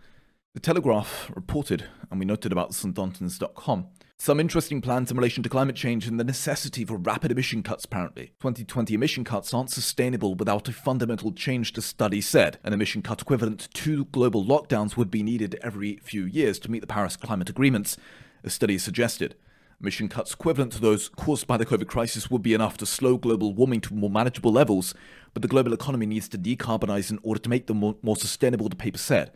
The 0.53 0.61
Telegraph 0.61 1.31
reported, 1.35 1.85
and 2.09 2.19
we 2.19 2.25
noted 2.25 2.51
about 2.51 2.71
Darntons.com, 2.71 3.87
some 4.17 4.39
interesting 4.39 4.81
plans 4.81 5.11
in 5.11 5.17
relation 5.17 5.43
to 5.43 5.49
climate 5.49 5.75
change 5.75 6.07
and 6.07 6.19
the 6.19 6.23
necessity 6.23 6.83
for 6.83 6.97
rapid 6.97 7.31
emission 7.31 7.61
cuts, 7.61 7.85
apparently. 7.85 8.31
2020 8.39 8.95
emission 8.95 9.23
cuts 9.23 9.53
aren't 9.53 9.69
sustainable 9.69 10.33
without 10.33 10.67
a 10.67 10.73
fundamental 10.73 11.31
change, 11.31 11.73
the 11.73 11.81
study 11.83 12.21
said. 12.21 12.57
An 12.63 12.73
emission 12.73 13.03
cut 13.03 13.21
equivalent 13.21 13.71
to 13.75 14.05
global 14.05 14.43
lockdowns 14.43 14.97
would 14.97 15.11
be 15.11 15.21
needed 15.21 15.59
every 15.61 15.97
few 15.97 16.25
years 16.25 16.57
to 16.59 16.71
meet 16.71 16.79
the 16.79 16.87
Paris 16.87 17.15
climate 17.15 17.49
agreements, 17.49 17.95
the 18.41 18.49
study 18.49 18.79
suggested. 18.79 19.35
Emission 19.79 20.09
cuts 20.09 20.33
equivalent 20.33 20.73
to 20.73 20.81
those 20.81 21.07
caused 21.09 21.45
by 21.45 21.57
the 21.57 21.65
COVID 21.67 21.87
crisis 21.87 22.31
would 22.31 22.41
be 22.41 22.55
enough 22.55 22.77
to 22.77 22.85
slow 22.87 23.17
global 23.17 23.53
warming 23.53 23.81
to 23.81 23.93
more 23.93 24.09
manageable 24.09 24.51
levels, 24.51 24.95
but 25.35 25.43
the 25.43 25.47
global 25.47 25.73
economy 25.73 26.07
needs 26.07 26.27
to 26.29 26.37
decarbonize 26.39 27.11
in 27.11 27.19
order 27.21 27.39
to 27.39 27.49
make 27.49 27.67
them 27.67 27.77
more, 27.77 27.95
more 28.01 28.15
sustainable, 28.15 28.69
the 28.69 28.75
paper 28.75 28.97
said. 28.97 29.31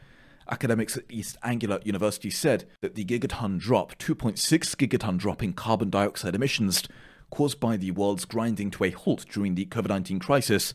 Academics 0.51 0.97
at 0.97 1.05
East 1.09 1.37
Anglia 1.43 1.79
University 1.83 2.29
said 2.29 2.65
that 2.81 2.95
the 2.95 3.05
gigaton 3.05 3.57
drop, 3.57 3.97
2.6 3.97 4.35
gigaton 4.75 5.17
drop 5.17 5.41
in 5.41 5.53
carbon 5.53 5.89
dioxide 5.89 6.35
emissions 6.35 6.83
caused 7.29 7.59
by 7.59 7.77
the 7.77 7.91
world's 7.91 8.25
grinding 8.25 8.69
to 8.71 8.83
a 8.83 8.91
halt 8.91 9.25
during 9.31 9.55
the 9.55 9.65
COVID 9.65 9.87
19 9.87 10.19
crisis, 10.19 10.73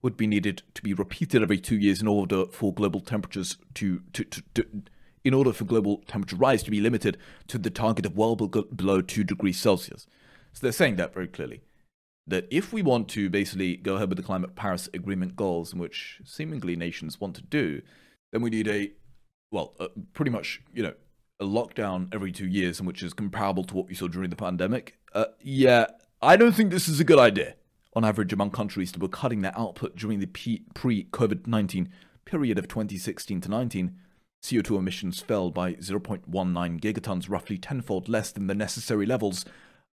would 0.00 0.16
be 0.16 0.26
needed 0.26 0.62
to 0.74 0.82
be 0.82 0.94
repeated 0.94 1.42
every 1.42 1.58
two 1.58 1.76
years 1.76 2.00
in 2.00 2.08
order 2.08 2.46
for 2.46 2.72
global 2.72 3.00
temperatures 3.00 3.58
to, 3.74 4.00
to, 4.12 4.24
to, 4.24 4.42
to 4.54 4.66
in 5.24 5.34
order 5.34 5.52
for 5.52 5.64
global 5.64 6.02
temperature 6.06 6.36
rise 6.36 6.62
to 6.62 6.70
be 6.70 6.80
limited 6.80 7.18
to 7.48 7.58
the 7.58 7.70
target 7.70 8.06
of 8.06 8.16
well 8.16 8.34
below 8.36 9.02
2 9.02 9.24
degrees 9.24 9.58
Celsius. 9.58 10.06
So 10.52 10.60
they're 10.62 10.72
saying 10.72 10.96
that 10.96 11.12
very 11.12 11.28
clearly. 11.28 11.60
That 12.26 12.46
if 12.50 12.72
we 12.72 12.82
want 12.82 13.08
to 13.10 13.28
basically 13.28 13.76
go 13.76 13.96
ahead 13.96 14.08
with 14.08 14.16
the 14.16 14.24
Climate 14.24 14.54
Paris 14.54 14.88
Agreement 14.94 15.36
goals, 15.36 15.74
which 15.74 16.20
seemingly 16.24 16.76
nations 16.76 17.20
want 17.20 17.36
to 17.36 17.42
do, 17.42 17.82
then 18.32 18.42
we 18.42 18.50
need 18.50 18.68
a, 18.68 18.92
well, 19.50 19.74
a, 19.80 19.88
pretty 20.12 20.30
much, 20.30 20.62
you 20.72 20.82
know, 20.82 20.94
a 21.40 21.44
lockdown 21.44 22.12
every 22.12 22.32
two 22.32 22.46
years, 22.46 22.78
and 22.78 22.86
which 22.86 23.02
is 23.02 23.12
comparable 23.12 23.64
to 23.64 23.74
what 23.74 23.86
we 23.86 23.94
saw 23.94 24.08
during 24.08 24.30
the 24.30 24.36
pandemic. 24.36 24.98
Uh, 25.12 25.26
yeah, 25.40 25.86
I 26.20 26.36
don't 26.36 26.52
think 26.52 26.70
this 26.70 26.88
is 26.88 27.00
a 27.00 27.04
good 27.04 27.18
idea 27.18 27.54
on 27.94 28.04
average 28.04 28.32
among 28.32 28.50
countries 28.50 28.92
that 28.92 29.02
were 29.02 29.08
cutting 29.08 29.40
their 29.40 29.56
output 29.58 29.96
during 29.96 30.20
the 30.20 30.26
pre 30.26 30.62
COVID 30.74 31.46
19 31.46 31.88
period 32.24 32.58
of 32.58 32.68
2016 32.68 33.40
to 33.40 33.48
19 33.48 33.96
CO2 34.42 34.78
emissions 34.78 35.20
fell 35.20 35.50
by 35.50 35.74
0.19 35.74 36.28
gigatons, 36.80 37.28
roughly 37.28 37.58
tenfold 37.58 38.08
less 38.08 38.30
than 38.30 38.46
the 38.46 38.54
necessary 38.54 39.06
levels 39.06 39.44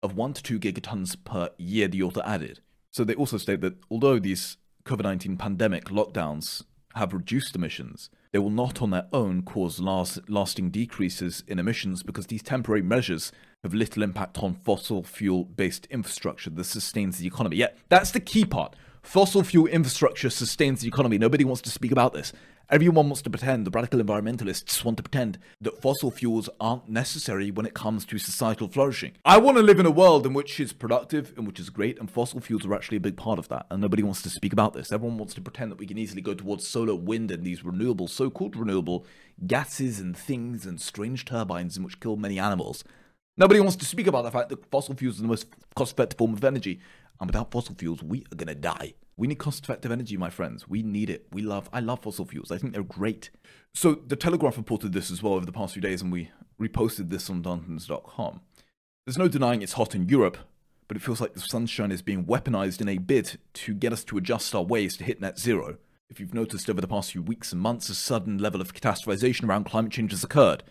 of 0.02 0.16
1 0.16 0.34
to 0.34 0.44
2 0.44 0.60
gigatons 0.60 1.16
per 1.24 1.50
year, 1.58 1.88
the 1.88 2.04
author 2.04 2.22
added. 2.26 2.60
So 2.92 3.04
they 3.04 3.16
also 3.16 3.38
state 3.38 3.62
that 3.62 3.78
although 3.90 4.20
these 4.20 4.58
COVID 4.86 5.04
19 5.04 5.38
pandemic 5.38 5.86
lockdowns 5.86 6.64
have 6.96 7.14
reduced 7.14 7.56
emissions, 7.56 8.10
they 8.32 8.40
will 8.40 8.50
not 8.50 8.82
on 8.82 8.90
their 8.90 9.08
own 9.14 9.42
cause 9.44 9.80
last, 9.80 10.20
lasting 10.30 10.72
decreases 10.72 11.44
in 11.48 11.60
emissions 11.60 12.04
because 12.04 12.28
these 12.28 12.44
temporary 12.44 12.82
measures 12.82 13.32
have 13.64 13.74
little 13.74 14.04
impact 14.04 14.38
on 14.40 14.54
fossil 14.54 15.04
fuel 15.04 15.46
based 15.46 15.86
infrastructure 15.88 16.50
that 16.50 16.64
sustains 16.64 17.18
the 17.18 17.28
economy. 17.28 17.58
Yeah, 17.58 17.70
that's 17.90 18.12
the 18.12 18.20
key 18.20 18.46
part. 18.46 18.76
Fossil 19.04 19.44
fuel 19.44 19.68
infrastructure 19.68 20.30
sustains 20.30 20.82
the 20.82 20.88
economy. 20.88 21.18
Nobody 21.18 21.44
wants 21.44 21.62
to 21.64 21.70
speak 21.70 21.92
about 21.92 22.14
this. 22.14 22.32
Everyone 22.70 23.08
wants 23.08 23.22
to 23.24 23.30
pretend, 23.30 23.68
the 23.68 23.70
radical 23.70 24.02
environmentalists 24.02 24.84
want 24.84 24.96
to 24.98 25.04
pretend 25.04 25.38
that 25.60 25.82
fossil 25.82 26.10
fuels 26.10 26.50
aren't 26.60 26.88
necessary 26.88 27.52
when 27.52 27.66
it 27.66 27.74
comes 27.74 28.06
to 28.06 28.18
societal 28.18 28.70
flourishing. 28.70 29.12
I 29.26 29.38
want 29.38 29.58
to 29.58 29.62
live 29.62 29.80
in 29.80 29.86
a 29.86 29.92
world 29.92 30.26
in 30.26 30.34
which 30.34 30.58
is 30.58 30.72
productive, 30.72 31.34
and 31.38 31.46
which 31.46 31.60
is 31.60 31.70
great, 31.70 32.00
and 32.00 32.10
fossil 32.10 32.40
fuels 32.40 32.66
are 32.66 32.74
actually 32.74 32.98
a 32.98 33.02
big 33.02 33.18
part 33.18 33.38
of 33.38 33.50
that. 33.50 33.68
And 33.70 33.82
nobody 33.82 34.04
wants 34.04 34.22
to 34.24 34.30
speak 34.30 34.54
about 34.54 34.74
this. 34.74 34.92
Everyone 34.92 35.18
wants 35.18 35.34
to 35.36 35.42
pretend 35.42 35.72
that 35.72 35.80
we 35.80 35.86
can 35.86 35.98
easily 35.98 36.22
go 36.22 36.34
towards 36.34 36.66
solar, 36.66 36.96
wind, 36.96 37.30
and 37.30 37.44
these 37.44 37.64
renewable, 37.64 38.08
so 38.08 38.30
called 38.30 38.56
renewable 38.56 39.06
gases 39.46 40.00
and 40.00 40.18
things 40.18 40.66
and 40.66 40.80
strange 40.80 41.26
turbines 41.26 41.76
in 41.76 41.84
which 41.84 42.00
kill 42.00 42.16
many 42.16 42.40
animals. 42.40 42.86
Nobody 43.36 43.60
wants 43.60 43.76
to 43.78 43.86
speak 43.86 44.06
about 44.06 44.24
the 44.24 44.32
fact 44.32 44.50
that 44.50 44.70
fossil 44.70 44.96
fuels 44.96 45.18
are 45.18 45.24
the 45.24 45.28
most 45.28 45.48
cost 45.76 45.94
effective 45.94 46.20
form 46.20 46.34
of 46.34 46.44
energy. 46.44 46.80
And 47.20 47.30
without 47.30 47.52
fossil 47.52 47.76
fuels, 47.76 48.04
we 48.04 48.26
are 48.32 48.36
going 48.36 48.48
to 48.48 48.56
die. 48.56 48.96
We 49.16 49.28
need 49.28 49.38
cost-effective 49.38 49.92
energy, 49.92 50.18
my 50.18 50.30
friends. 50.30 50.68
We 50.68 50.82
need 50.82 51.10
it. 51.10 51.28
We 51.32 51.42
love. 51.42 51.70
I 51.72 51.80
love 51.80 52.02
fossil 52.02 52.26
fuels. 52.26 52.52
I 52.52 52.58
think 52.58 52.74
they're 52.74 52.84
great. 52.84 53.30
So 53.74 53.94
the 53.94 54.16
Telegraph 54.16 54.58
reported 54.58 54.94
this 54.94 55.12
as 55.12 55.22
well 55.22 55.34
over 55.34 55.46
the 55.46 55.52
past 55.52 55.74
few 55.74 55.82
days, 55.82 56.02
and 56.02 56.12
we 56.12 56.32
reposted 56.60 57.10
this 57.10 57.30
on 57.30 57.44
Darntons.com. 57.44 58.42
There's 59.06 59.18
no 59.18 59.28
denying 59.28 59.62
it's 59.62 59.74
hot 59.74 59.94
in 59.94 60.10
Europe, 60.10 60.38
but 60.88 60.98
it 60.98 61.04
feels 61.04 61.22
like 61.22 61.34
the 61.34 61.40
sunshine 61.40 61.92
is 61.92 62.02
being 62.02 62.26
weaponized 62.26 62.82
in 62.82 62.90
a 62.90 62.98
bid 62.98 63.38
to 63.54 63.74
get 63.74 63.94
us 63.94 64.04
to 64.06 64.18
adjust 64.18 64.56
our 64.56 64.64
ways 64.64 64.98
to 64.98 65.04
hit 65.04 65.22
net 65.22 65.38
zero. 65.38 65.78
If 66.10 66.20
you've 66.20 66.34
noticed 66.34 66.70
over 66.70 66.82
the 66.82 66.88
past 66.88 67.12
few 67.12 67.22
weeks 67.22 67.52
and 67.52 67.62
months, 67.62 67.90
a 67.90 67.96
sudden 67.96 68.38
level 68.38 68.62
of 68.62 68.74
catastrophization 68.74 69.48
around 69.48 69.66
climate 69.66 69.92
change 69.92 70.12
has 70.12 70.24
occurred, 70.24 70.64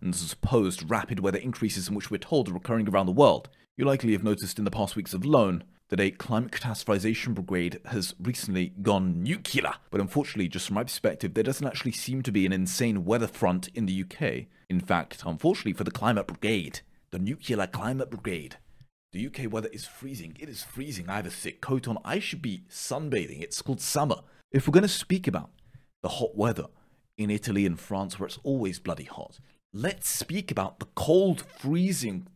and 0.00 0.14
the 0.14 0.18
supposed 0.18 0.88
rapid 0.90 1.20
weather 1.20 1.38
increases 1.38 1.88
in 1.88 1.94
which 1.94 2.10
we're 2.10 2.18
told 2.18 2.48
are 2.48 2.56
occurring 2.56 2.88
around 2.88 3.06
the 3.06 3.12
world. 3.12 3.48
You 3.76 3.84
likely 3.84 4.12
have 4.12 4.24
noticed 4.24 4.58
in 4.58 4.64
the 4.64 4.70
past 4.70 4.96
weeks 4.96 5.14
alone 5.14 5.64
that 5.90 6.00
a 6.00 6.10
climate 6.10 6.52
catastrophization 6.52 7.34
brigade 7.34 7.80
has 7.86 8.14
recently 8.20 8.72
gone 8.80 9.22
nuclear. 9.22 9.72
But 9.90 10.00
unfortunately, 10.00 10.48
just 10.48 10.66
from 10.66 10.76
my 10.76 10.84
perspective, 10.84 11.34
there 11.34 11.44
doesn't 11.44 11.66
actually 11.66 11.92
seem 11.92 12.22
to 12.22 12.32
be 12.32 12.46
an 12.46 12.52
insane 12.52 13.04
weather 13.04 13.26
front 13.26 13.68
in 13.74 13.86
the 13.86 14.04
UK. 14.04 14.46
In 14.68 14.80
fact, 14.80 15.22
unfortunately 15.26 15.72
for 15.72 15.84
the 15.84 15.90
climate 15.90 16.26
brigade, 16.28 16.80
the 17.10 17.18
nuclear 17.18 17.66
climate 17.66 18.10
brigade, 18.10 18.56
the 19.12 19.26
UK 19.26 19.52
weather 19.52 19.68
is 19.72 19.84
freezing. 19.84 20.36
It 20.38 20.48
is 20.48 20.62
freezing. 20.62 21.08
I 21.08 21.16
have 21.16 21.26
a 21.26 21.30
thick 21.30 21.60
coat 21.60 21.88
on. 21.88 21.98
I 22.04 22.20
should 22.20 22.40
be 22.40 22.62
sunbathing. 22.70 23.42
It's 23.42 23.60
called 23.60 23.80
summer. 23.80 24.16
If 24.52 24.68
we're 24.68 24.72
going 24.72 24.82
to 24.82 24.88
speak 24.88 25.26
about 25.26 25.50
the 26.02 26.08
hot 26.08 26.36
weather 26.36 26.66
in 27.18 27.30
Italy 27.30 27.66
and 27.66 27.78
France, 27.78 28.18
where 28.18 28.28
it's 28.28 28.38
always 28.44 28.78
bloody 28.78 29.04
hot, 29.04 29.40
let's 29.72 30.08
speak 30.08 30.50
about 30.50 30.78
the 30.78 30.86
cold, 30.94 31.42
freezing 31.42 32.26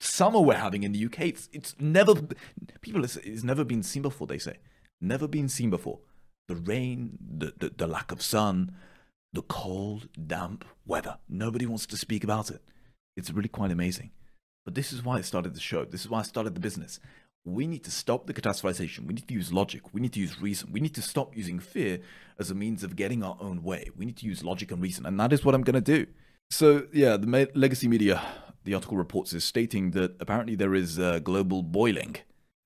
summer 0.00 0.40
we're 0.40 0.54
having 0.54 0.82
in 0.82 0.92
the 0.92 1.04
UK. 1.04 1.20
It's, 1.20 1.48
it's 1.52 1.76
never, 1.78 2.14
people, 2.80 3.04
it's, 3.04 3.16
it's 3.16 3.44
never 3.44 3.64
been 3.64 3.82
seen 3.82 4.02
before, 4.02 4.26
they 4.26 4.38
say. 4.38 4.56
Never 5.00 5.28
been 5.28 5.48
seen 5.48 5.70
before. 5.70 6.00
The 6.48 6.56
rain, 6.56 7.18
the, 7.20 7.54
the, 7.58 7.72
the 7.76 7.86
lack 7.86 8.10
of 8.10 8.22
sun, 8.22 8.74
the 9.32 9.42
cold, 9.42 10.08
damp 10.26 10.64
weather. 10.86 11.18
Nobody 11.28 11.66
wants 11.66 11.86
to 11.86 11.96
speak 11.96 12.24
about 12.24 12.50
it. 12.50 12.62
It's 13.16 13.30
really 13.30 13.48
quite 13.48 13.70
amazing. 13.70 14.10
But 14.64 14.74
this 14.74 14.92
is 14.92 15.04
why 15.04 15.18
I 15.18 15.20
started 15.22 15.54
the 15.54 15.60
show. 15.60 15.84
This 15.84 16.02
is 16.02 16.10
why 16.10 16.20
I 16.20 16.22
started 16.22 16.54
the 16.54 16.60
business. 16.60 17.00
We 17.44 17.66
need 17.66 17.84
to 17.84 17.90
stop 17.90 18.26
the 18.26 18.34
catastrophization. 18.34 19.06
We 19.06 19.14
need 19.14 19.28
to 19.28 19.34
use 19.34 19.52
logic. 19.52 19.94
We 19.94 20.00
need 20.00 20.12
to 20.12 20.20
use 20.20 20.40
reason. 20.40 20.72
We 20.72 20.80
need 20.80 20.94
to 20.96 21.02
stop 21.02 21.36
using 21.36 21.58
fear 21.58 22.00
as 22.38 22.50
a 22.50 22.54
means 22.54 22.84
of 22.84 22.96
getting 22.96 23.22
our 23.22 23.36
own 23.40 23.62
way. 23.62 23.88
We 23.96 24.04
need 24.04 24.18
to 24.18 24.26
use 24.26 24.44
logic 24.44 24.70
and 24.70 24.82
reason. 24.82 25.06
And 25.06 25.18
that 25.20 25.32
is 25.32 25.44
what 25.44 25.54
I'm 25.54 25.62
going 25.62 25.82
to 25.82 26.04
do. 26.04 26.06
So, 26.50 26.86
yeah, 26.92 27.16
the 27.16 27.50
legacy 27.54 27.88
media 27.88 28.22
the 28.64 28.74
article 28.74 28.96
reports 28.96 29.32
is 29.32 29.44
stating 29.44 29.92
that 29.92 30.16
apparently 30.20 30.54
there 30.54 30.74
is 30.74 30.98
uh, 30.98 31.18
global 31.20 31.62
boiling. 31.62 32.16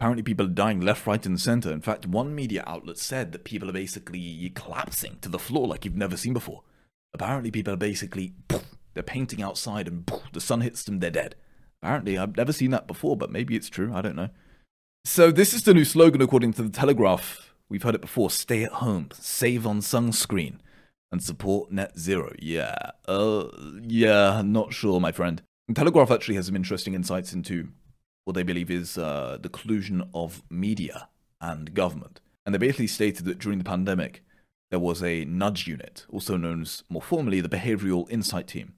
Apparently, 0.01 0.23
people 0.23 0.47
are 0.47 0.51
dying 0.51 0.81
left, 0.81 1.07
right, 1.07 1.25
and 1.25 1.41
center. 1.41 1.73
In 1.73 1.81
fact, 1.81 2.07
one 2.07 2.35
media 2.35 2.65
outlet 2.67 2.99
said 2.99 3.33
that 3.33 3.45
people 3.45 3.71
are 3.71 3.75
basically 3.75 4.51
collapsing 4.55 5.19
to 5.21 5.29
the 5.29 5.39
floor 5.39 5.69
like 5.69 5.85
you've 5.85 5.97
never 5.97 6.17
seen 6.17 6.33
before. 6.33 6.63
Apparently, 7.13 7.51
people 7.51 7.73
are 7.73 7.79
basically 7.79 8.35
poof, 8.49 8.65
they're 8.93 9.05
painting 9.05 9.41
outside 9.41 9.87
and 9.87 10.05
poof, 10.07 10.23
the 10.33 10.41
sun 10.41 10.63
hits 10.63 10.83
them, 10.83 10.99
they're 10.99 11.11
dead. 11.11 11.37
Apparently, 11.81 12.19
I've 12.19 12.37
never 12.37 12.53
seen 12.53 12.73
that 12.73 12.89
before, 12.89 13.17
but 13.17 13.31
maybe 13.31 13.55
it's 13.55 13.69
true. 13.69 13.95
I 13.95 14.03
don't 14.03 14.17
know. 14.17 14.31
So, 15.05 15.31
this 15.31 15.55
is 15.55 15.63
the 15.63 15.75
new 15.75 15.85
slogan 15.85 16.21
according 16.21 16.55
to 16.55 16.63
the 16.63 16.71
Telegraph. 16.71 17.55
We've 17.69 17.83
heard 17.83 17.95
it 17.95 18.01
before 18.01 18.31
stay 18.31 18.65
at 18.65 18.73
home, 18.73 19.11
save 19.13 19.67
on 19.67 19.81
sunscreen, 19.81 20.59
and 21.13 21.23
support 21.23 21.71
net 21.71 21.99
zero. 21.99 22.33
Yeah. 22.39 22.91
Uh, 23.07 23.47
yeah, 23.83 24.43
not 24.45 24.73
sure, 24.73 25.01
my 25.01 25.13
friend. 25.13 25.43
And 25.69 25.77
Telegraph 25.77 26.11
actually 26.11 26.35
has 26.37 26.47
some 26.47 26.57
interesting 26.57 26.95
insights 26.95 27.33
into 27.33 27.69
what 28.25 28.35
they 28.35 28.43
believe 28.43 28.71
is 28.71 28.99
uh, 28.99 29.39
the 29.41 29.49
collusion 29.49 30.09
of 30.15 30.43
media 30.51 31.09
and 31.41 31.75
government. 31.75 32.21
And 32.45 32.55
they 32.55 32.59
basically 32.59 32.87
stated 32.87 33.25
that 33.27 33.39
during 33.39 33.59
the 33.59 33.65
pandemic, 33.65 34.23
there 34.71 34.81
was 34.81 35.03
a 35.03 35.25
nudge 35.25 35.67
unit, 35.67 36.05
also 36.11 36.37
known 36.37 36.63
as 36.63 36.83
more 36.89 37.03
formally 37.03 37.41
the 37.41 37.49
Behavioural 37.49 38.11
Insight 38.11 38.49
Team. 38.49 38.75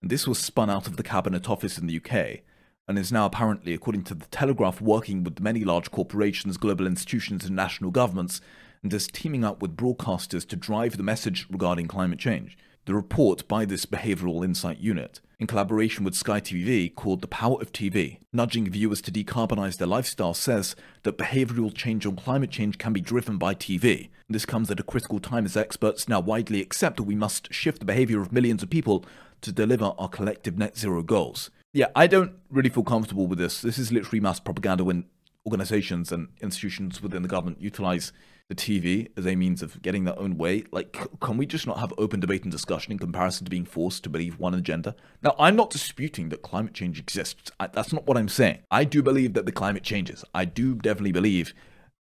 And 0.00 0.10
this 0.10 0.26
was 0.26 0.38
spun 0.38 0.70
out 0.70 0.86
of 0.86 0.96
the 0.96 1.02
Cabinet 1.02 1.48
Office 1.48 1.78
in 1.78 1.86
the 1.86 1.96
UK 1.96 2.42
and 2.86 2.98
is 2.98 3.12
now 3.12 3.26
apparently, 3.26 3.72
according 3.72 4.04
to 4.04 4.14
the 4.14 4.26
Telegraph, 4.26 4.80
working 4.80 5.24
with 5.24 5.40
many 5.40 5.64
large 5.64 5.90
corporations, 5.90 6.58
global 6.58 6.86
institutions, 6.86 7.46
and 7.46 7.56
national 7.56 7.90
governments, 7.90 8.40
and 8.84 8.92
is 8.92 9.08
teaming 9.08 9.42
up 9.42 9.60
with 9.60 9.76
broadcasters 9.76 10.46
to 10.46 10.56
drive 10.56 10.96
the 10.96 11.02
message 11.02 11.46
regarding 11.50 11.88
climate 11.88 12.18
change. 12.18 12.56
The 12.84 12.94
report 12.94 13.48
by 13.48 13.64
this 13.64 13.86
Behavioural 13.86 14.44
Insight 14.44 14.78
Unit 14.78 15.20
in 15.40 15.46
collaboration 15.46 16.04
with 16.04 16.14
Sky 16.14 16.38
TV 16.38 16.94
called 16.94 17.22
The 17.22 17.26
Power 17.26 17.60
of 17.60 17.72
TV, 17.72 18.18
nudging 18.30 18.70
viewers 18.70 19.00
to 19.02 19.10
decarbonize 19.10 19.78
their 19.78 19.88
lifestyle, 19.88 20.34
says 20.34 20.76
that 21.02 21.16
behavioral 21.16 21.74
change 21.74 22.04
on 22.06 22.14
climate 22.14 22.50
change 22.50 22.76
can 22.76 22.92
be 22.92 23.00
driven 23.00 23.38
by 23.38 23.54
TV. 23.54 24.10
This 24.28 24.44
comes 24.46 24.70
at 24.70 24.80
a 24.80 24.84
critical 24.84 25.18
time 25.18 25.46
as 25.46 25.56
experts 25.56 26.08
now 26.08 26.20
widely 26.20 26.60
accept 26.60 26.98
that 26.98 27.04
we 27.04 27.14
must 27.14 27.52
shift 27.52 27.78
the 27.78 27.86
behavior 27.86 28.20
of 28.20 28.32
millions 28.32 28.62
of 28.62 28.70
people 28.70 29.04
to 29.40 29.50
deliver 29.50 29.92
our 29.98 30.08
collective 30.08 30.58
net 30.58 30.76
zero 30.76 31.02
goals. 31.02 31.50
Yeah, 31.72 31.88
I 31.96 32.06
don't 32.06 32.34
really 32.50 32.70
feel 32.70 32.84
comfortable 32.84 33.26
with 33.26 33.38
this. 33.38 33.60
This 33.60 33.78
is 33.78 33.90
literally 33.90 34.20
mass 34.20 34.38
propaganda 34.38 34.84
when 34.84 35.06
organizations 35.46 36.10
and 36.10 36.28
institutions 36.40 37.02
within 37.02 37.22
the 37.22 37.28
government 37.28 37.60
utilize 37.60 38.12
the 38.48 38.54
TV 38.54 39.08
as 39.16 39.26
a 39.26 39.36
means 39.36 39.62
of 39.62 39.80
getting 39.80 40.04
their 40.04 40.18
own 40.18 40.36
way. 40.36 40.64
Like, 40.70 40.96
can 41.20 41.36
we 41.36 41.46
just 41.46 41.66
not 41.66 41.78
have 41.78 41.94
open 41.96 42.20
debate 42.20 42.42
and 42.42 42.52
discussion 42.52 42.92
in 42.92 42.98
comparison 42.98 43.44
to 43.44 43.50
being 43.50 43.64
forced 43.64 44.02
to 44.04 44.10
believe 44.10 44.38
one 44.38 44.54
agenda? 44.54 44.94
Now, 45.22 45.34
I'm 45.38 45.56
not 45.56 45.70
disputing 45.70 46.28
that 46.28 46.42
climate 46.42 46.74
change 46.74 46.98
exists. 46.98 47.50
I, 47.58 47.68
that's 47.68 47.92
not 47.92 48.06
what 48.06 48.18
I'm 48.18 48.28
saying. 48.28 48.60
I 48.70 48.84
do 48.84 49.02
believe 49.02 49.32
that 49.34 49.46
the 49.46 49.52
climate 49.52 49.82
changes. 49.82 50.24
I 50.34 50.44
do 50.44 50.74
definitely 50.74 51.12
believe 51.12 51.54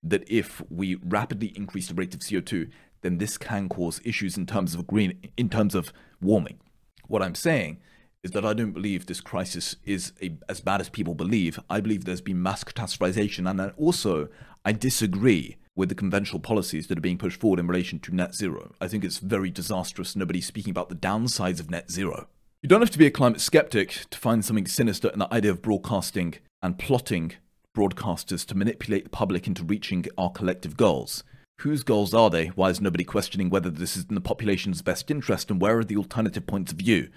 that 0.04 0.30
if 0.30 0.62
we 0.70 0.96
rapidly 0.96 1.54
increase 1.56 1.88
the 1.88 1.94
rate 1.94 2.14
of 2.14 2.20
CO2, 2.20 2.70
then 3.02 3.18
this 3.18 3.38
can 3.38 3.70
cause 3.70 4.02
issues 4.04 4.38
in 4.38 4.46
terms 4.46 4.76
of 4.76 4.86
green, 4.86 5.18
in 5.38 5.50
terms 5.50 5.76
of 5.76 5.94
warming. 6.22 6.60
What 7.08 7.22
I'm 7.22 7.36
saying 7.36 7.80
is 8.24 8.32
that 8.32 8.46
I 8.46 8.54
don't 8.54 8.72
believe 8.72 9.06
this 9.06 9.22
crisis 9.22 9.76
is 9.86 10.14
a, 10.22 10.38
as 10.48 10.62
bad 10.62 10.80
as 10.80 10.90
people 10.90 11.14
believe. 11.14 11.60
I 11.70 11.82
believe 11.82 12.06
there's 12.06 12.22
been 12.22 12.42
mass 12.42 12.64
catastrophization, 12.64 13.50
and 13.50 13.74
also 13.78 14.30
I 14.64 14.72
disagree 14.72 15.58
with 15.76 15.90
the 15.90 15.96
conventional 15.96 16.40
policies 16.40 16.88
that 16.88 16.98
are 16.98 17.02
being 17.02 17.18
pushed 17.18 17.40
forward 17.40 17.60
in 17.60 17.68
relation 17.68 18.00
to 18.00 18.16
net 18.16 18.34
zero. 18.36 18.74
I 18.80 18.88
think 18.88 19.04
it's 19.04 19.18
very 19.18 19.50
disastrous. 19.50 20.16
Nobody's 20.16 20.46
speaking 20.46 20.72
about 20.72 20.90
the 20.90 20.96
downsides 20.96 21.60
of 21.60 21.70
net 21.70 21.92
zero. 21.92 22.28
You 22.62 22.70
don't 22.70 22.82
have 22.82 22.92
to 22.92 23.00
be 23.00 23.08
a 23.08 23.12
climate 23.12 23.42
skeptic 23.42 24.06
to 24.10 24.18
find 24.18 24.46
something 24.46 24.68
sinister 24.68 25.10
in 25.10 25.20
the 25.20 25.34
idea 25.34 25.52
of 25.52 25.62
broadcasting 25.62 26.36
and 26.62 26.80
plotting 26.80 27.34
broadcasters 27.76 28.46
to 28.46 28.56
manipulate 28.56 29.04
the 29.04 29.10
public 29.10 29.48
into 29.48 29.66
reaching 29.66 30.06
our 30.18 30.30
collective 30.30 30.78
goals. 30.78 31.24
Whose 31.60 31.84
goals 31.84 32.14
are 32.14 32.30
they? 32.30 32.48
Why 32.48 32.70
is 32.70 32.80
nobody 32.80 33.04
questioning 33.04 33.50
whether 33.50 33.70
this 33.70 33.98
is 33.98 34.06
in 34.08 34.16
the 34.16 34.22
population's 34.22 34.82
best 34.82 35.12
interest 35.12 35.52
and 35.52 35.60
where 35.60 35.80
are 35.80 35.84
the 35.84 35.98
alternative 35.98 36.48
points 36.48 36.72
of 36.72 36.78
view? 36.78 37.10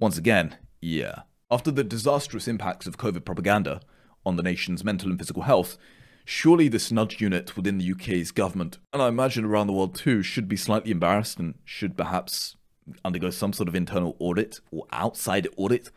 Once 0.00 0.16
again, 0.16 0.56
yeah. 0.80 1.22
After 1.50 1.70
the 1.70 1.84
disastrous 1.84 2.48
impacts 2.48 2.86
of 2.86 2.96
COVID 2.96 3.26
propaganda 3.26 3.82
on 4.24 4.36
the 4.36 4.42
nation's 4.42 4.82
mental 4.82 5.10
and 5.10 5.18
physical 5.18 5.42
health, 5.42 5.76
surely 6.24 6.68
this 6.68 6.90
nudge 6.90 7.20
unit 7.20 7.54
within 7.54 7.76
the 7.76 7.92
UK's 7.92 8.30
government, 8.32 8.78
and 8.94 9.02
I 9.02 9.08
imagine 9.08 9.44
around 9.44 9.66
the 9.66 9.74
world 9.74 9.94
too, 9.94 10.22
should 10.22 10.48
be 10.48 10.56
slightly 10.56 10.90
embarrassed 10.90 11.38
and 11.38 11.54
should 11.66 11.98
perhaps 11.98 12.56
undergo 13.04 13.28
some 13.28 13.52
sort 13.52 13.68
of 13.68 13.74
internal 13.74 14.16
audit 14.18 14.60
or 14.70 14.86
outside 14.90 15.46
audit. 15.58 15.90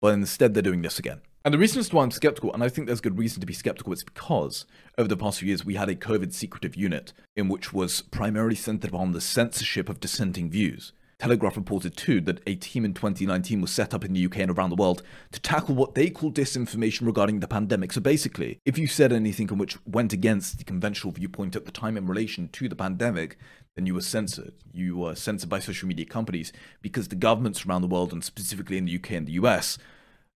But 0.00 0.14
instead, 0.14 0.54
they're 0.54 0.62
doing 0.62 0.80
this 0.80 0.98
again. 0.98 1.20
And 1.44 1.52
the 1.52 1.58
reason 1.58 1.80
as 1.80 1.90
to 1.90 1.96
why 1.96 2.02
I'm 2.02 2.10
skeptical, 2.10 2.50
and 2.54 2.64
I 2.64 2.70
think 2.70 2.86
there's 2.86 3.02
good 3.02 3.18
reason 3.18 3.40
to 3.40 3.46
be 3.46 3.52
skeptical, 3.52 3.92
is 3.92 4.02
because 4.02 4.64
over 4.96 5.08
the 5.08 5.18
past 5.18 5.40
few 5.40 5.48
years 5.48 5.66
we 5.66 5.74
had 5.74 5.90
a 5.90 5.94
COVID 5.94 6.32
secretive 6.32 6.76
unit 6.76 7.12
in 7.36 7.50
which 7.50 7.74
was 7.74 8.00
primarily 8.00 8.54
centered 8.54 8.88
upon 8.88 9.12
the 9.12 9.20
censorship 9.20 9.90
of 9.90 10.00
dissenting 10.00 10.48
views. 10.48 10.94
Telegraph 11.24 11.56
reported 11.56 11.96
too 11.96 12.20
that 12.20 12.42
a 12.46 12.54
team 12.54 12.84
in 12.84 12.92
2019 12.92 13.62
was 13.62 13.70
set 13.70 13.94
up 13.94 14.04
in 14.04 14.12
the 14.12 14.26
UK 14.26 14.40
and 14.40 14.50
around 14.50 14.68
the 14.68 14.76
world 14.76 15.02
to 15.32 15.40
tackle 15.40 15.74
what 15.74 15.94
they 15.94 16.10
call 16.10 16.30
disinformation 16.30 17.06
regarding 17.06 17.40
the 17.40 17.48
pandemic. 17.48 17.94
So 17.94 18.02
basically, 18.02 18.58
if 18.66 18.76
you 18.76 18.86
said 18.86 19.10
anything 19.10 19.48
which 19.48 19.78
went 19.86 20.12
against 20.12 20.58
the 20.58 20.64
conventional 20.64 21.14
viewpoint 21.14 21.56
at 21.56 21.64
the 21.64 21.72
time 21.72 21.96
in 21.96 22.06
relation 22.06 22.48
to 22.48 22.68
the 22.68 22.76
pandemic, 22.76 23.38
then 23.74 23.86
you 23.86 23.94
were 23.94 24.02
censored. 24.02 24.52
You 24.70 24.98
were 24.98 25.14
censored 25.14 25.48
by 25.48 25.60
social 25.60 25.88
media 25.88 26.04
companies 26.04 26.52
because 26.82 27.08
the 27.08 27.16
governments 27.16 27.64
around 27.64 27.80
the 27.80 27.88
world, 27.88 28.12
and 28.12 28.22
specifically 28.22 28.76
in 28.76 28.84
the 28.84 28.96
UK 28.96 29.12
and 29.12 29.26
the 29.26 29.40
US, 29.44 29.78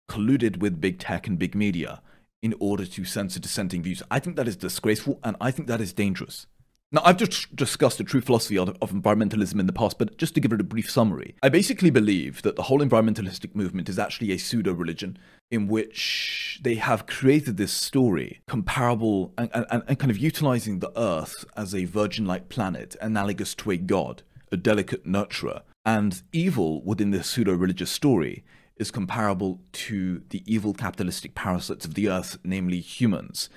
colluded 0.09 0.57
with 0.57 0.81
big 0.81 0.99
tech 0.99 1.27
and 1.27 1.39
big 1.39 1.55
media 1.55 2.01
in 2.41 2.55
order 2.61 2.87
to 2.87 3.05
censor 3.05 3.41
dissenting 3.41 3.83
views. 3.83 4.03
I 4.11 4.21
think 4.21 4.37
that 4.37 4.49
is 4.49 4.57
disgraceful 4.57 5.21
and 5.23 5.37
I 5.39 5.51
think 5.51 5.69
that 5.69 5.83
is 5.83 5.93
dangerous. 5.93 6.47
Now, 6.91 7.03
I've 7.05 7.19
just 7.19 7.55
discussed 7.55 7.99
the 7.99 8.05
true 8.05 8.23
philosophy 8.23 8.57
of, 8.57 8.71
environmentalism 8.81 9.61
in 9.61 9.67
the 9.67 9.75
past, 9.75 9.99
but 9.99 10.17
just 10.17 10.35
to 10.35 10.41
give 10.41 10.55
it 10.55 10.61
a 10.61 10.65
brief 10.65 10.91
summary, 10.91 11.35
I 11.43 11.51
basically 11.51 11.91
believe 11.91 12.41
that 12.43 12.57
the 12.57 12.63
whole 12.63 12.81
environmentalistic 12.81 13.55
movement 13.55 13.91
is 13.91 13.99
actually 13.99 14.33
a 14.33 14.39
pseudo 14.39 14.73
religion 14.73 15.19
in 15.51 15.69
which 15.69 16.61
they 16.63 16.77
have 16.77 17.07
created 17.07 17.59
this 17.59 17.73
story 17.73 18.41
comparable 18.49 19.35
and, 19.37 19.51
and, 19.53 19.83
and 19.87 19.99
kind 19.99 20.11
of 20.11 20.17
utilizing 20.17 20.79
the 20.79 20.99
Earth 20.99 21.45
as 21.59 21.75
a 21.75 21.85
virgin 21.85 22.25
like 22.25 22.49
planet, 22.49 22.97
analogous 23.03 23.55
to 23.57 23.71
a 23.71 23.77
god, 23.77 24.23
a 24.51 24.57
delicate 24.57 25.07
nurturer. 25.07 25.61
And 25.85 26.23
evil 26.33 26.83
within 26.83 27.11
this 27.11 27.29
pseudo 27.29 27.53
religious 27.53 27.91
story 27.91 28.45
is 28.79 28.91
comparable 28.91 29.61
to 29.73 30.23
the 30.31 30.43
evil 30.47 30.73
capitalistic 30.73 31.35
parasites 31.35 31.85
of 31.85 31.95
the 31.95 32.09
Earth, 32.09 32.39
namely 32.45 32.81
humans. 32.81 33.51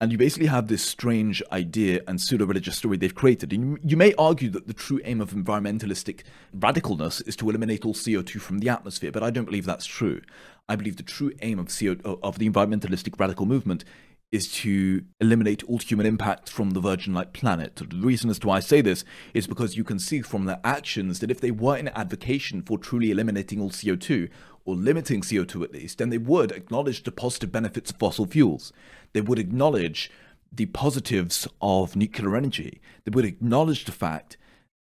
And 0.00 0.12
you 0.12 0.18
basically 0.18 0.46
have 0.46 0.68
this 0.68 0.84
strange 0.84 1.42
idea 1.50 2.02
and 2.06 2.20
pseudo 2.20 2.46
religious 2.46 2.76
story 2.76 2.96
they've 2.96 3.14
created. 3.14 3.52
And 3.52 3.80
you 3.82 3.96
may 3.96 4.14
argue 4.14 4.48
that 4.50 4.68
the 4.68 4.72
true 4.72 5.00
aim 5.04 5.20
of 5.20 5.32
environmentalistic 5.32 6.22
radicalness 6.56 7.26
is 7.26 7.34
to 7.36 7.48
eliminate 7.48 7.84
all 7.84 7.94
CO2 7.94 8.40
from 8.40 8.60
the 8.60 8.68
atmosphere, 8.68 9.10
but 9.10 9.24
I 9.24 9.30
don't 9.30 9.44
believe 9.44 9.64
that's 9.64 9.86
true. 9.86 10.22
I 10.68 10.76
believe 10.76 10.98
the 10.98 11.02
true 11.02 11.32
aim 11.42 11.58
of, 11.58 11.66
CO, 11.66 11.96
of 12.22 12.38
the 12.38 12.48
environmentalistic 12.48 13.18
radical 13.18 13.44
movement 13.44 13.84
is 14.30 14.52
to 14.52 15.02
eliminate 15.20 15.64
all 15.64 15.78
human 15.78 16.06
impact 16.06 16.50
from 16.50 16.70
the 16.70 16.80
virgin 16.80 17.14
like 17.14 17.32
planet. 17.32 17.76
The 17.76 17.96
reason 17.96 18.28
as 18.30 18.38
to 18.40 18.46
why 18.46 18.58
I 18.58 18.60
say 18.60 18.80
this 18.80 19.04
is 19.32 19.46
because 19.46 19.76
you 19.76 19.84
can 19.84 19.98
see 19.98 20.20
from 20.20 20.44
their 20.44 20.60
actions 20.62 21.20
that 21.20 21.30
if 21.30 21.40
they 21.40 21.50
were 21.50 21.76
in 21.76 21.88
advocation 21.88 22.62
for 22.62 22.78
truly 22.78 23.10
eliminating 23.10 23.60
all 23.60 23.70
CO2, 23.70 24.28
or 24.68 24.76
limiting 24.76 25.22
CO2 25.22 25.64
at 25.64 25.72
least, 25.72 25.96
then 25.96 26.10
they 26.10 26.18
would 26.18 26.52
acknowledge 26.52 27.02
the 27.02 27.10
positive 27.10 27.50
benefits 27.50 27.90
of 27.90 27.96
fossil 27.96 28.26
fuels. 28.26 28.70
They 29.14 29.22
would 29.22 29.38
acknowledge 29.38 30.10
the 30.52 30.66
positives 30.66 31.48
of 31.62 31.96
nuclear 31.96 32.36
energy. 32.36 32.82
They 33.04 33.10
would 33.14 33.24
acknowledge 33.24 33.86
the 33.86 33.92
fact 33.92 34.36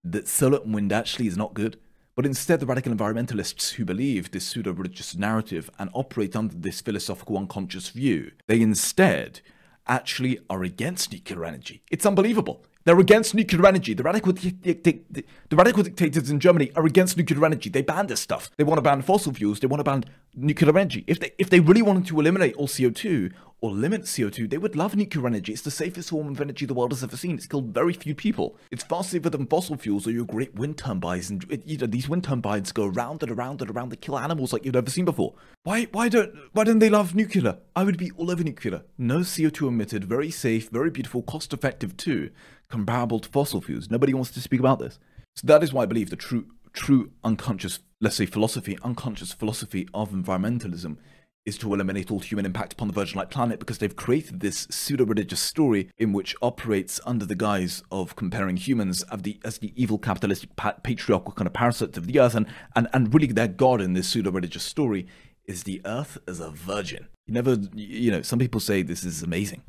that 0.02 0.30
solar 0.30 0.60
and 0.60 0.74
wind 0.74 0.94
actually 0.94 1.28
is 1.28 1.36
not 1.36 1.54
good. 1.54 1.78
But 2.16 2.26
instead, 2.26 2.62
the 2.62 2.66
radical 2.66 2.94
environmentalists 2.94 3.74
who 3.74 3.84
believe 3.84 4.32
this 4.32 4.46
pseudo 4.46 4.72
religious 4.72 5.16
narrative 5.16 5.70
and 5.78 5.90
operate 5.92 6.34
under 6.34 6.56
this 6.56 6.80
philosophical 6.80 7.38
unconscious 7.38 7.90
view, 7.90 8.32
they 8.48 8.62
instead 8.62 9.42
actually 9.86 10.40
are 10.50 10.64
against 10.64 11.12
nuclear 11.12 11.44
energy. 11.44 11.84
It's 11.92 12.06
unbelievable. 12.06 12.66
They're 12.86 13.00
against 13.00 13.34
nuclear 13.34 13.66
energy. 13.66 13.94
The 13.94 14.04
radical, 14.04 14.34
the 14.34 15.26
radical 15.52 15.84
dictators 15.84 16.30
in 16.30 16.42
Germany 16.42 16.72
are 16.76 16.86
against 16.86 17.16
nuclear 17.16 17.46
energy. 17.46 17.70
They 17.70 17.82
ban 17.82 18.08
this 18.08 18.20
stuff. 18.20 18.52
They 18.58 18.66
want 18.66 18.78
to 18.78 18.82
ban 18.82 19.02
fossil 19.02 19.34
fuels. 19.34 19.62
They 19.62 19.68
want 19.68 19.80
to 19.80 19.86
ban 19.86 20.04
nuclear 20.36 20.78
energy. 20.78 21.06
If 21.08 21.20
they 21.20 21.32
if 21.38 21.50
they 21.50 21.62
really 21.62 21.82
wanted 21.82 22.08
to 22.08 22.20
eliminate 22.20 22.56
all 22.56 22.68
CO2 22.68 23.32
or 23.62 23.72
limit 23.72 24.02
CO2, 24.02 24.50
they 24.50 24.58
would 24.58 24.76
love 24.76 24.98
nuclear 24.98 25.26
energy. 25.26 25.54
It's 25.54 25.62
the 25.62 25.72
safest 25.72 26.10
form 26.10 26.28
of 26.28 26.42
energy 26.42 26.66
the 26.66 26.74
world 26.74 26.92
has 26.92 27.04
ever 27.04 27.16
seen. 27.16 27.36
It's 27.36 27.48
killed 27.48 27.74
very 27.74 27.94
few 27.94 28.14
people. 28.14 28.58
It's 28.70 28.84
far 28.84 29.06
safer 29.06 29.30
than 29.30 29.48
fossil 29.48 29.78
fuels 29.78 30.06
or 30.06 30.12
your 30.12 30.26
great 30.26 30.54
wind 30.54 30.78
turbines. 30.78 31.30
And 31.30 31.46
it, 31.50 31.66
you 31.66 31.78
know, 31.78 31.88
these 31.88 32.10
wind 32.10 32.26
turbines 32.26 32.74
go 32.74 32.86
around 32.86 33.24
and 33.24 33.32
around 33.32 33.62
and 33.62 33.72
around. 33.72 33.90
They 33.90 33.96
kill 33.96 34.20
animals 34.20 34.52
like 34.52 34.66
you've 34.66 34.74
never 34.74 34.90
seen 34.90 35.06
before. 35.06 35.36
Why 35.64 35.86
why 35.94 36.10
don't 36.10 36.36
why 36.52 36.66
don't 36.66 36.80
they 36.80 36.90
love 36.90 37.16
nuclear? 37.16 37.60
I 37.78 37.86
would 37.86 37.98
be 37.98 38.12
all 38.18 38.30
over 38.30 38.44
nuclear. 38.44 38.84
No 38.98 39.20
CO2 39.20 39.70
emitted, 39.70 40.04
very 40.04 40.32
safe, 40.32 40.70
very 40.70 40.90
beautiful, 40.90 41.22
cost 41.22 41.54
effective 41.54 41.96
too 41.96 42.32
comparable 42.74 43.20
to 43.20 43.30
fossil 43.30 43.62
fuels. 43.62 43.92
Nobody 43.92 44.16
wants 44.16 44.32
to 44.32 44.42
speak 44.42 44.60
about 44.60 44.80
this. 44.80 44.98
So 45.36 45.46
that 45.46 45.62
is 45.62 45.72
why 45.72 45.84
I 45.84 45.86
believe 45.86 46.10
the 46.10 46.16
true, 46.16 46.48
true 46.74 47.12
unconscious, 47.24 47.78
let's 48.02 48.16
say 48.16 48.26
philosophy, 48.26 48.80
unconscious 48.84 49.32
philosophy 49.32 49.88
of 49.94 50.10
environmentalism 50.10 50.98
is 51.46 51.56
to 51.60 51.72
eliminate 51.72 52.10
all 52.10 52.20
human 52.20 52.48
impact 52.48 52.74
upon 52.74 52.88
the 52.88 52.94
virgin-like 52.94 53.30
planet 53.30 53.60
because 53.60 53.78
they've 53.78 53.96
created 53.96 54.40
this 54.40 54.66
pseudo-religious 54.72 55.40
story 55.40 55.92
in 56.00 56.14
which 56.14 56.36
operates 56.42 57.00
under 57.06 57.28
the 57.28 57.36
guise 57.36 57.84
of 57.92 58.16
comparing 58.16 58.58
humans 58.58 59.04
as 59.12 59.22
the, 59.22 59.40
as 59.46 59.60
the 59.60 59.72
evil 59.76 60.00
capitalistic 60.00 60.50
patriarchal 60.82 61.34
kind 61.34 61.46
of 61.46 61.54
parasites 61.54 61.98
of 61.98 62.08
the 62.08 62.20
earth 62.20 62.34
and, 62.34 62.48
and, 62.76 62.88
and 62.92 63.14
really 63.14 63.28
their 63.28 63.48
god 63.48 63.82
in 63.82 63.94
this 63.94 64.10
pseudo-religious 64.10 64.64
story 64.64 65.06
is 65.46 65.62
the 65.64 65.80
earth 65.86 66.18
as 66.28 66.40
a 66.40 66.50
virgin. 66.50 67.08
You 67.28 67.36
never, 67.36 67.56
you 67.76 68.10
know, 68.10 68.24
some 68.24 68.40
people 68.40 68.60
say 68.60 68.82
this 68.82 69.04
is 69.04 69.22
amazing. 69.22 69.62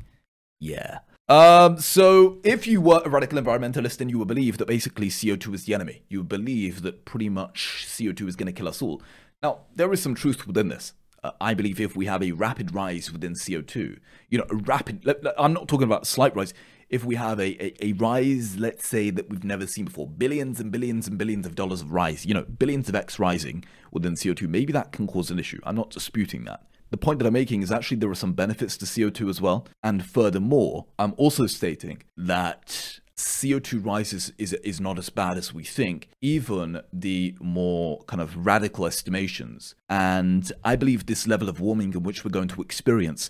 Yeah. 0.59 0.99
Um, 1.27 1.79
so 1.79 2.37
if 2.43 2.67
you 2.67 2.81
were 2.81 3.01
a 3.03 3.09
radical 3.09 3.41
environmentalist, 3.41 3.97
then 3.97 4.09
you 4.09 4.19
would 4.19 4.27
believe 4.27 4.57
that 4.59 4.67
basically 4.67 5.09
CO2 5.09 5.55
is 5.55 5.65
the 5.65 5.73
enemy. 5.73 6.03
You 6.07 6.19
would 6.19 6.29
believe 6.29 6.83
that 6.83 7.05
pretty 7.05 7.29
much 7.29 7.85
CO2 7.87 8.27
is 8.27 8.35
going 8.35 8.47
to 8.47 8.53
kill 8.53 8.67
us 8.67 8.81
all. 8.81 9.01
Now, 9.41 9.61
there 9.75 9.91
is 9.91 10.01
some 10.01 10.13
truth 10.13 10.45
within 10.45 10.69
this. 10.69 10.93
Uh, 11.23 11.31
I 11.41 11.55
believe 11.55 11.79
if 11.79 11.95
we 11.95 12.05
have 12.05 12.21
a 12.21 12.33
rapid 12.33 12.75
rise 12.75 13.11
within 13.11 13.33
CO2, 13.33 13.97
you 14.29 14.37
know, 14.37 14.45
a 14.51 14.55
rapid, 14.55 15.03
I'm 15.37 15.53
not 15.53 15.67
talking 15.67 15.85
about 15.85 16.05
slight 16.05 16.35
rise. 16.35 16.53
If 16.89 17.03
we 17.03 17.15
have 17.15 17.39
a, 17.39 17.63
a, 17.63 17.87
a 17.89 17.93
rise, 17.93 18.57
let's 18.57 18.87
say 18.87 19.09
that 19.09 19.27
we've 19.27 19.43
never 19.43 19.65
seen 19.65 19.85
before, 19.85 20.07
billions 20.07 20.59
and 20.59 20.71
billions 20.71 21.07
and 21.07 21.17
billions 21.17 21.47
of 21.47 21.55
dollars 21.55 21.81
of 21.81 21.91
rise, 21.91 22.27
you 22.27 22.35
know, 22.35 22.43
billions 22.43 22.87
of 22.87 22.93
X 22.93 23.17
rising 23.17 23.65
within 23.91 24.13
CO2, 24.13 24.47
maybe 24.47 24.71
that 24.73 24.91
can 24.91 25.07
cause 25.07 25.31
an 25.31 25.39
issue. 25.39 25.59
I'm 25.63 25.75
not 25.75 25.89
disputing 25.89 26.43
that. 26.45 26.61
The 26.95 26.99
point 26.99 27.19
that 27.19 27.25
I'm 27.25 27.33
making 27.33 27.61
is 27.61 27.73
actually 27.73 27.97
there 27.97 28.09
are 28.09 28.15
some 28.15 28.31
benefits 28.31 28.77
to 28.77 28.85
CO2 28.85 29.29
as 29.29 29.41
well. 29.41 29.67
And 29.83 30.05
furthermore, 30.05 30.85
I'm 30.97 31.13
also 31.17 31.45
stating 31.45 32.03
that 32.15 33.01
CO2 33.17 33.85
rises 33.85 34.31
is, 34.37 34.53
is 34.53 34.79
not 34.79 34.97
as 34.97 35.09
bad 35.09 35.37
as 35.37 35.53
we 35.53 35.65
think, 35.65 36.07
even 36.21 36.79
the 36.93 37.35
more 37.41 38.01
kind 38.03 38.21
of 38.21 38.45
radical 38.45 38.85
estimations. 38.85 39.75
And 39.89 40.49
I 40.63 40.77
believe 40.77 41.05
this 41.05 41.27
level 41.27 41.49
of 41.49 41.59
warming 41.59 41.93
in 41.93 42.03
which 42.03 42.23
we're 42.23 42.31
going 42.31 42.47
to 42.47 42.61
experience 42.61 43.29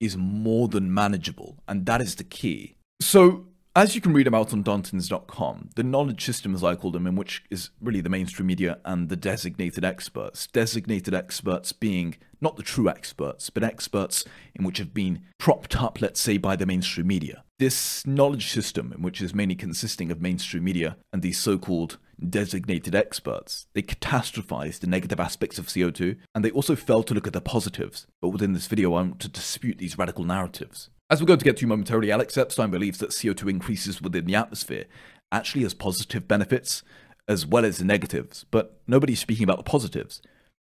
is 0.00 0.16
more 0.16 0.66
than 0.66 0.92
manageable. 0.92 1.62
And 1.68 1.86
that 1.86 2.00
is 2.00 2.16
the 2.16 2.24
key. 2.24 2.74
So 3.00 3.46
as 3.76 3.94
you 3.94 4.00
can 4.00 4.12
read 4.12 4.28
about 4.28 4.52
on 4.52 4.62
Darntons.com, 4.62 5.70
the 5.74 5.82
knowledge 5.82 6.24
system, 6.24 6.54
as 6.54 6.62
I 6.62 6.76
call 6.76 6.92
them, 6.92 7.08
in 7.08 7.16
which 7.16 7.42
is 7.50 7.70
really 7.80 8.00
the 8.00 8.08
mainstream 8.08 8.46
media 8.46 8.78
and 8.84 9.08
the 9.08 9.16
designated 9.16 9.84
experts, 9.84 10.46
designated 10.46 11.12
experts 11.12 11.72
being 11.72 12.16
not 12.40 12.56
the 12.56 12.62
true 12.62 12.88
experts, 12.88 13.50
but 13.50 13.64
experts 13.64 14.24
in 14.54 14.64
which 14.64 14.78
have 14.78 14.94
been 14.94 15.22
propped 15.38 15.80
up, 15.82 16.00
let's 16.00 16.20
say, 16.20 16.38
by 16.38 16.54
the 16.54 16.66
mainstream 16.66 17.08
media. 17.08 17.42
This 17.58 18.06
knowledge 18.06 18.52
system, 18.52 18.92
in 18.92 19.02
which 19.02 19.20
is 19.20 19.34
mainly 19.34 19.56
consisting 19.56 20.12
of 20.12 20.20
mainstream 20.20 20.62
media 20.62 20.96
and 21.12 21.22
these 21.22 21.38
so 21.38 21.58
called 21.58 21.98
designated 22.28 22.94
experts, 22.94 23.66
they 23.74 23.82
catastrophized 23.82 24.80
the 24.80 24.86
negative 24.86 25.18
aspects 25.18 25.58
of 25.58 25.66
CO2 25.66 26.16
and 26.34 26.44
they 26.44 26.50
also 26.52 26.76
failed 26.76 27.08
to 27.08 27.14
look 27.14 27.26
at 27.26 27.32
the 27.32 27.40
positives. 27.40 28.06
But 28.20 28.28
within 28.28 28.52
this 28.52 28.68
video, 28.68 28.90
I 28.90 29.02
want 29.02 29.20
to 29.20 29.28
dispute 29.28 29.78
these 29.78 29.98
radical 29.98 30.24
narratives. 30.24 30.90
As 31.14 31.20
we're 31.20 31.28
going 31.28 31.38
to 31.38 31.44
get 31.44 31.58
to 31.58 31.66
momentarily, 31.68 32.10
Alex 32.10 32.36
Epstein 32.36 32.72
believes 32.72 32.98
that 32.98 33.10
CO2 33.10 33.48
increases 33.48 34.02
within 34.02 34.24
the 34.24 34.34
atmosphere 34.34 34.86
actually 35.30 35.62
has 35.62 35.72
positive 35.72 36.26
benefits 36.26 36.82
as 37.28 37.46
well 37.46 37.64
as 37.64 37.78
the 37.78 37.84
negatives, 37.84 38.44
but 38.50 38.80
nobody's 38.88 39.20
speaking 39.20 39.44
about 39.44 39.58
the 39.58 39.62
positives. 39.62 40.20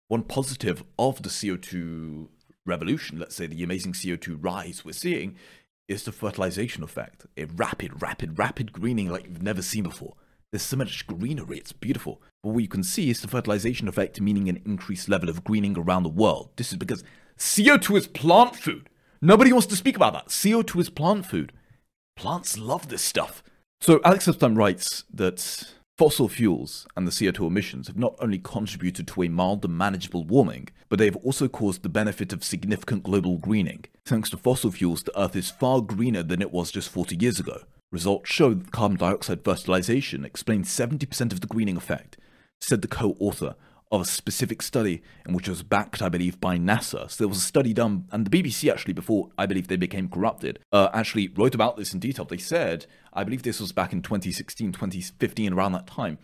One 0.08 0.22
positive 0.22 0.84
of 1.00 1.24
the 1.24 1.30
CO2 1.30 2.28
revolution, 2.64 3.18
let's 3.18 3.34
say 3.34 3.48
the 3.48 3.64
amazing 3.64 3.94
CO2 3.94 4.38
rise 4.40 4.86
we're 4.86 4.92
seeing, 4.92 5.36
is 5.88 6.04
the 6.04 6.12
fertilization 6.12 6.84
effect. 6.84 7.26
A 7.38 7.46
rapid, 7.46 8.04
rapid, 8.04 8.38
rapid 8.38 8.72
greening 8.72 9.10
like 9.10 9.26
you've 9.26 9.42
never 9.42 9.64
seen 9.64 9.82
before. 9.82 10.14
There's 10.52 10.62
so 10.62 10.78
much 10.78 11.08
greenery, 11.08 11.58
it's 11.58 11.72
beautiful. 11.72 12.22
But 12.44 12.52
what 12.52 12.62
you 12.62 12.70
can 12.70 12.84
see 12.84 13.10
is 13.10 13.20
the 13.20 13.28
fertilization 13.28 13.88
effect, 13.88 14.22
meaning 14.22 14.48
an 14.48 14.62
increased 14.64 15.10
level 15.10 15.28
of 15.28 15.44
greening 15.44 15.76
around 15.76 16.04
the 16.04 16.10
world. 16.10 16.52
This 16.56 16.72
is 16.72 16.78
because 16.78 17.04
CO2 17.40 17.98
is 17.98 18.06
plant 18.06 18.56
food. 18.56 18.92
Nobody 19.26 19.52
wants 19.52 19.66
to 19.68 19.76
speak 19.76 19.96
about 19.96 20.14
that. 20.14 20.28
CO2 20.28 20.82
is 20.82 20.90
plant 20.92 21.26
food. 21.26 21.52
Plants 22.16 22.60
love 22.60 22.90
this 22.90 23.02
stuff. 23.02 23.42
So 23.82 24.00
Alex 24.06 24.28
Epstein 24.28 24.54
writes 24.54 25.04
that 25.12 25.64
fossil 25.98 26.30
fuels 26.30 26.86
and 26.96 27.08
the 27.08 27.12
CO2 27.12 27.48
emissions 27.48 27.88
have 27.88 27.98
not 27.98 28.14
only 28.20 28.38
contributed 28.38 29.08
to 29.08 29.24
a 29.24 29.28
mild 29.28 29.66
and 29.66 29.76
manageable 29.76 30.24
warming, 30.24 30.70
but 30.90 31.00
they 31.00 31.06
have 31.06 31.16
also 31.16 31.48
caused 31.48 31.82
the 31.82 31.90
benefit 31.90 32.34
of 32.34 32.44
significant 32.44 33.02
global 33.02 33.40
greening. 33.40 33.86
Thanks 34.06 34.30
to 34.30 34.38
fossil 34.38 34.70
fuels, 34.70 35.02
the 35.02 35.20
Earth 35.20 35.36
is 35.36 35.50
far 35.50 35.82
greener 35.82 36.22
than 36.22 36.44
it 36.44 36.52
was 36.52 36.70
just 36.70 36.90
40 36.90 37.16
years 37.16 37.40
ago. 37.40 37.64
Results 37.92 38.32
show 38.32 38.54
that 38.54 38.72
carbon 38.72 38.98
dioxide 38.98 39.44
fertilization 39.44 40.24
explains 40.24 40.70
70% 40.70 41.32
of 41.32 41.42
the 41.42 41.48
greening 41.48 41.78
effect, 41.78 42.18
said 42.62 42.84
the 42.84 42.88
co-author 42.88 43.56
of 43.92 44.02
a 44.02 44.06
specific 44.06 44.62
study 44.62 45.02
in 45.28 45.34
which 45.34 45.48
was 45.48 45.64
backed, 45.64 46.02
I 46.02 46.10
believe, 46.10 46.40
by 46.42 46.58
NASA. 46.58 47.10
So 47.10 47.24
there 47.24 47.28
was 47.28 47.38
a 47.38 47.42
study 47.42 47.74
done, 47.74 48.08
and 48.12 48.26
the 48.26 48.30
BBC 48.30 48.72
actually, 48.72 48.94
before 48.94 49.30
I 49.38 49.46
believe 49.46 49.68
they 49.68 49.76
became 49.76 50.10
corrupted, 50.10 50.60
uh, 50.72 50.90
actually 50.94 51.30
wrote 51.30 51.56
about 51.56 51.78
this 51.78 51.94
in 51.94 52.00
detail. 52.00 52.26
They 52.26 52.38
said, 52.38 52.88
I 53.14 53.24
believe 53.24 53.44
this 53.44 53.60
was 53.60 53.72
back 53.72 53.94
in 53.94 54.02
2016, 54.02 54.72
2015, 54.72 55.54
around 55.54 55.74
that 55.74 55.88
time. 55.88 56.18